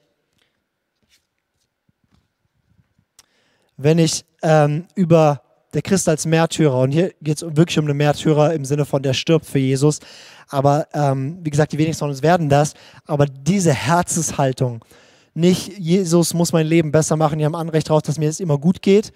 [3.76, 5.42] Wenn ich ähm, über
[5.74, 9.02] der Christ als Märtyrer, und hier geht es wirklich um einen Märtyrer im Sinne von,
[9.02, 10.00] der stirbt für Jesus,
[10.48, 12.74] aber ähm, wie gesagt, die wenigsten von uns werden das,
[13.04, 14.84] aber diese Herzenshaltung,
[15.34, 18.56] nicht Jesus muss mein Leben besser machen, die haben Anrecht darauf, dass mir es immer
[18.56, 19.12] gut geht.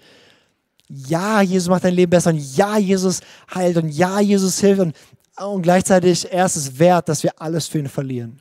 [0.87, 3.21] Ja, Jesus macht dein Leben besser und ja, Jesus
[3.55, 4.95] heilt und ja, Jesus hilft und,
[5.37, 8.39] und gleichzeitig er ist es wert, dass wir alles für ihn verlieren.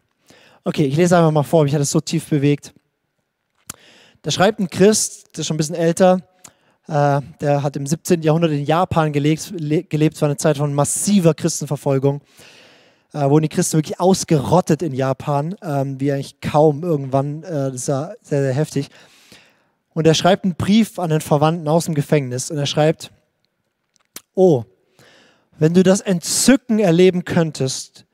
[0.64, 2.74] Okay, ich lese einfach mal vor, mich hat es so tief bewegt.
[4.22, 6.20] Da schreibt ein Christ, der ist schon ein bisschen älter,
[6.88, 8.20] äh, der hat im 17.
[8.20, 9.52] Jahrhundert in Japan gelebt,
[9.88, 10.16] gelebt.
[10.16, 12.20] Es war eine Zeit von massiver Christenverfolgung.
[13.14, 17.42] Äh, wurden die Christen wirklich ausgerottet in Japan, ähm, wie eigentlich kaum irgendwann.
[17.44, 18.88] Äh, das ja sehr, sehr heftig.
[19.94, 23.10] Und er schreibt einen Brief an den Verwandten aus dem Gefängnis und er schreibt,
[24.34, 24.64] oh,
[25.58, 28.04] wenn du das Entzücken erleben könntest,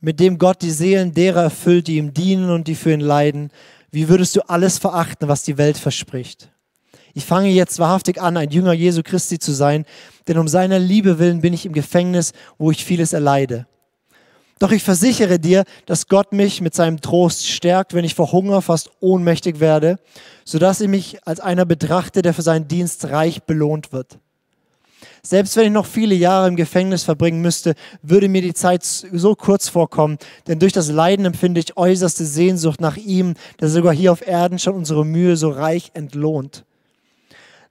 [0.00, 3.50] mit dem Gott die Seelen derer erfüllt, die ihm dienen und die für ihn leiden,
[3.90, 6.50] wie würdest du alles verachten, was die Welt verspricht?
[7.14, 9.84] Ich fange jetzt wahrhaftig an, ein Jünger Jesu Christi zu sein,
[10.28, 13.66] denn um seiner Liebe willen bin ich im Gefängnis, wo ich vieles erleide.
[14.58, 18.60] Doch ich versichere dir, dass Gott mich mit seinem Trost stärkt, wenn ich vor Hunger
[18.60, 19.98] fast ohnmächtig werde,
[20.44, 24.18] sodass ich mich als einer betrachte, der für seinen Dienst reich belohnt wird.
[25.22, 29.34] Selbst wenn ich noch viele Jahre im Gefängnis verbringen müsste, würde mir die Zeit so
[29.34, 34.12] kurz vorkommen, denn durch das Leiden empfinde ich äußerste Sehnsucht nach ihm, der sogar hier
[34.12, 36.64] auf Erden schon unsere Mühe so reich entlohnt.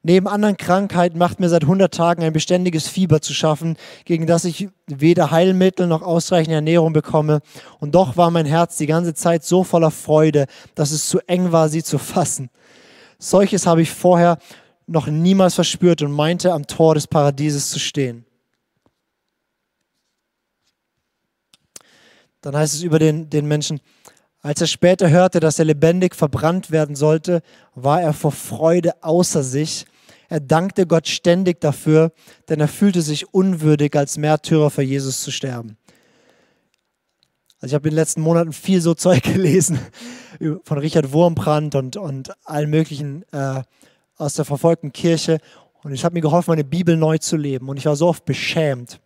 [0.04, 3.76] Neben anderen Krankheiten macht mir seit 100 Tagen ein beständiges Fieber zu schaffen,
[4.06, 7.42] gegen das ich weder Heilmittel noch ausreichende Ernährung bekomme.
[7.80, 10.46] Und doch war mein Herz die ganze Zeit so voller Freude,
[10.76, 12.50] dass es zu eng war, sie zu fassen.
[13.20, 14.38] Solches habe ich vorher
[14.88, 18.26] noch niemals verspürt und meinte, am Tor des Paradieses zu stehen.
[22.42, 23.82] Dann heißt es über den, den Menschen,
[24.40, 27.42] als er später hörte, dass er lebendig verbrannt werden sollte,
[27.76, 29.86] war er vor Freude außer sich.
[30.30, 32.14] Er dankte Gott ständig dafür,
[32.48, 35.78] denn er fühlte sich unwürdig, als Märtyrer für Jesus zu sterben.
[37.60, 39.80] Also ich habe in den letzten Monaten viel so Zeug gelesen
[40.64, 43.64] von Richard Wurmbrand und, und allen möglichen äh,
[44.18, 45.40] aus der verfolgten Kirche
[45.84, 48.26] und ich habe mir geholfen, meine Bibel neu zu leben und ich war so oft
[48.26, 49.00] beschämt.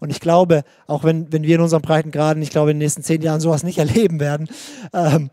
[0.00, 3.02] Und ich glaube, auch wenn, wenn wir in unseren Breitengraden, ich glaube, in den nächsten
[3.02, 4.48] zehn Jahren sowas nicht erleben werden,
[4.92, 5.30] ähm,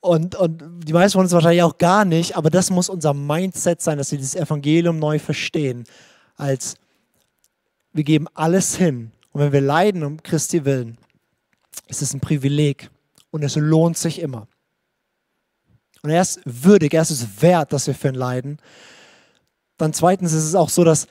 [0.00, 3.82] und, und die meisten von uns wahrscheinlich auch gar nicht, aber das muss unser Mindset
[3.82, 5.84] sein, dass wir dieses Evangelium neu verstehen.
[6.36, 6.76] Als
[7.92, 9.10] wir geben alles hin.
[9.32, 10.98] Und wenn wir leiden um Christi willen,
[11.88, 12.90] ist es ein Privileg
[13.30, 14.46] und es lohnt sich immer.
[16.02, 18.58] Und er ist würdig, er ist es wert, dass wir für ihn leiden.
[19.76, 21.06] Dann zweitens ist es auch so, dass,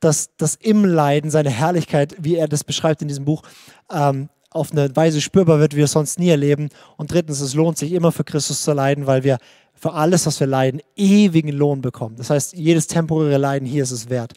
[0.00, 3.42] dass, dass im Leiden seine Herrlichkeit, wie er das beschreibt in diesem Buch,
[3.90, 6.70] ähm, auf eine Weise spürbar wird, wie wir es sonst nie erleben.
[6.96, 9.38] Und drittens, es lohnt sich immer für Christus zu leiden, weil wir
[9.74, 12.16] für alles, was wir leiden, ewigen Lohn bekommen.
[12.16, 14.32] Das heißt, jedes temporäre Leiden hier ist es wert.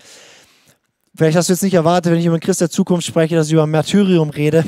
[1.16, 3.54] Vielleicht hast du jetzt nicht erwartet, wenn ich über Christ der Zukunft spreche, dass ich
[3.54, 4.64] über Märtyrium rede.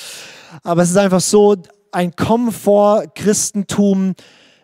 [0.62, 1.56] Aber es ist einfach so,
[1.92, 4.14] ein Komfort Christentum,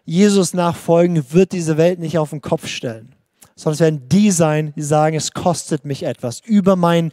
[0.04, 3.14] Jesus nachfolgen, wird diese Welt nicht auf den Kopf stellen.
[3.54, 6.40] Sondern es werden die sein, die sagen, es kostet mich etwas.
[6.40, 7.12] Über mein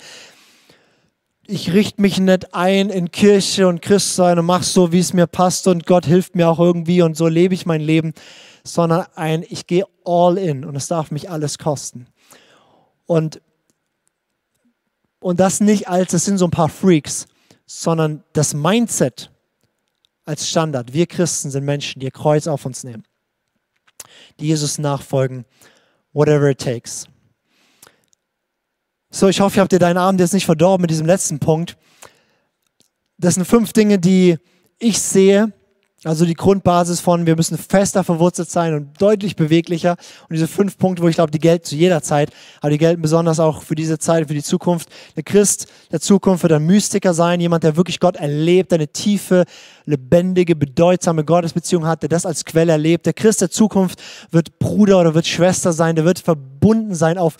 [1.51, 5.25] ich richte mich nicht ein in Kirche und Christsein und mache so, wie es mir
[5.25, 8.13] passt und Gott hilft mir auch irgendwie und so lebe ich mein Leben,
[8.63, 12.05] sondern ein, ich gehe all in und es darf mich alles kosten.
[13.07, 13.41] Und,
[15.19, 17.25] und das nicht als, es sind so ein paar Freaks,
[17.65, 19.31] sondern das Mindset
[20.29, 20.93] als Standard.
[20.93, 23.03] Wir Christen sind Menschen, die ihr Kreuz auf uns nehmen,
[24.39, 25.43] die Jesus nachfolgen,
[26.13, 27.07] whatever it takes.
[29.09, 31.77] So, ich hoffe, ihr habt dir deinen Abend jetzt nicht verdorben mit diesem letzten Punkt.
[33.17, 34.37] Das sind fünf Dinge, die
[34.77, 35.51] ich sehe,
[36.05, 39.97] also die Grundbasis von, wir müssen fester verwurzelt sein und deutlich beweglicher.
[40.29, 42.31] Und diese fünf Punkte, wo ich glaube, die gelten zu jeder Zeit,
[42.61, 44.87] aber die gelten besonders auch für diese Zeit, für die Zukunft.
[45.17, 49.43] Der Christ der Zukunft wird ein Mystiker sein, jemand, der wirklich Gott erlebt, eine tiefe,
[49.85, 53.05] lebendige, bedeutsame Gottesbeziehung hat, der das als Quelle erlebt.
[53.05, 57.35] Der Christ der Zukunft wird Bruder oder wird Schwester sein, der wird verbunden sein auf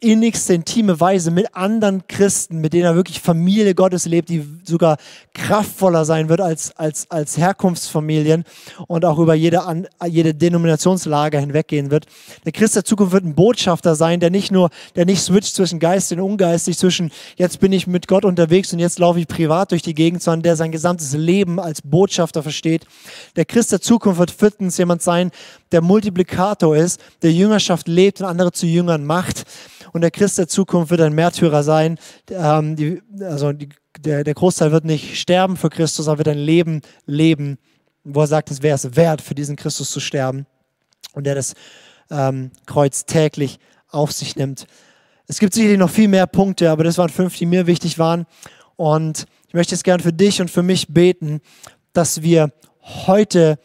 [0.00, 4.98] innigste, intime Weise mit anderen Christen, mit denen er wirklich Familie Gottes lebt, die sogar
[5.32, 8.44] kraftvoller sein wird als, als, als Herkunftsfamilien
[8.88, 9.62] und auch über jede,
[10.06, 12.04] jede Denominationslage hinweggehen wird.
[12.44, 15.78] Der Christ der Zukunft wird ein Botschafter sein, der nicht nur, der nicht switcht zwischen
[15.78, 19.70] geistig und ungeistig, zwischen jetzt bin ich mit Gott unterwegs und jetzt laufe ich privat
[19.70, 22.86] durch die Gegend, sondern der sein gesamtes Leben als Botschafter versteht.
[23.36, 25.30] Der Christ der Zukunft wird viertens jemand sein,
[25.72, 29.44] der Multiplikator ist, der Jüngerschaft lebt und andere zu Jüngern macht.
[29.92, 31.98] Und der Christ der Zukunft wird ein Märtyrer sein.
[32.30, 33.68] Ähm, die, also die,
[34.00, 37.58] der, der Großteil wird nicht sterben für Christus, aber wird ein Leben leben,
[38.04, 40.46] wo er sagt, es wäre es wert, für diesen Christus zu sterben.
[41.14, 41.54] Und der das
[42.10, 43.58] ähm, Kreuz täglich
[43.88, 44.66] auf sich nimmt.
[45.26, 48.26] Es gibt sicherlich noch viel mehr Punkte, aber das waren fünf, die mir wichtig waren.
[48.76, 51.40] Und ich möchte jetzt gern für dich und für mich beten,
[51.92, 53.58] dass wir heute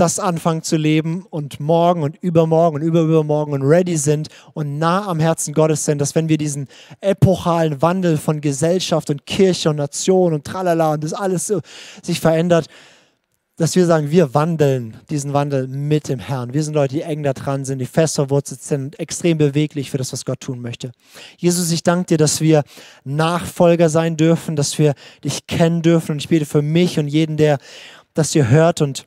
[0.00, 5.06] das anfangen zu leben und morgen und übermorgen und überübermorgen und ready sind und nah
[5.06, 6.68] am Herzen Gottes sind, dass wenn wir diesen
[7.00, 11.60] epochalen Wandel von Gesellschaft und Kirche und Nation und tralala und das alles so
[12.02, 12.66] sich verändert,
[13.58, 16.54] dass wir sagen, wir wandeln diesen Wandel mit dem Herrn.
[16.54, 19.98] Wir sind Leute, die eng da dran sind, die fest verwurzelt sind, extrem beweglich für
[19.98, 20.92] das, was Gott tun möchte.
[21.36, 22.62] Jesus, ich danke dir, dass wir
[23.04, 27.36] Nachfolger sein dürfen, dass wir dich kennen dürfen und ich bete für mich und jeden,
[27.36, 27.58] der
[28.14, 29.06] das hier hört und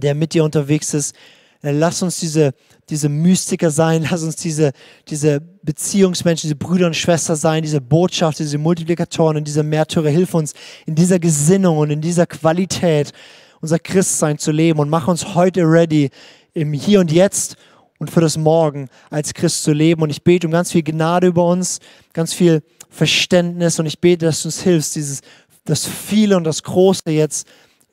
[0.00, 1.14] der mit dir unterwegs ist.
[1.62, 2.52] Äh, lass uns diese,
[2.88, 4.72] diese Mystiker sein, lass uns diese,
[5.08, 10.08] diese Beziehungsmenschen, diese Brüder und Schwestern sein, diese Botschaft, diese Multiplikatoren und diese Märtyrer.
[10.08, 10.54] Hilf uns
[10.86, 13.12] in dieser Gesinnung und in dieser Qualität
[13.60, 16.10] unser Christsein zu leben und mach uns heute ready
[16.54, 17.56] im Hier und Jetzt
[17.98, 20.02] und für das Morgen als Christ zu leben.
[20.02, 21.80] Und ich bete um ganz viel Gnade über uns,
[22.12, 25.20] ganz viel Verständnis und ich bete, dass du uns hilfst, dieses,
[25.64, 27.46] das Viele und das Große jetzt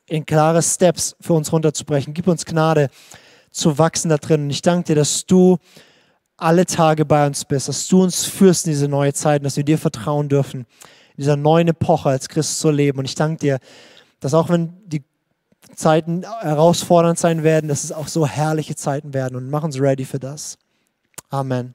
[0.07, 2.13] in klare Steps für uns runterzubrechen.
[2.13, 2.89] Gib uns Gnade
[3.51, 4.43] zu wachsen da drin.
[4.43, 5.57] Und ich danke dir, dass du
[6.37, 9.63] alle Tage bei uns bist, dass du uns führst in diese neue Zeit, dass wir
[9.63, 12.99] dir vertrauen dürfen, in dieser neuen Epoche als Christ zu leben.
[12.99, 13.59] Und ich danke dir,
[14.19, 15.03] dass auch wenn die
[15.75, 20.05] Zeiten herausfordernd sein werden, dass es auch so herrliche Zeiten werden und mach uns ready
[20.05, 20.57] für das.
[21.29, 21.73] Amen.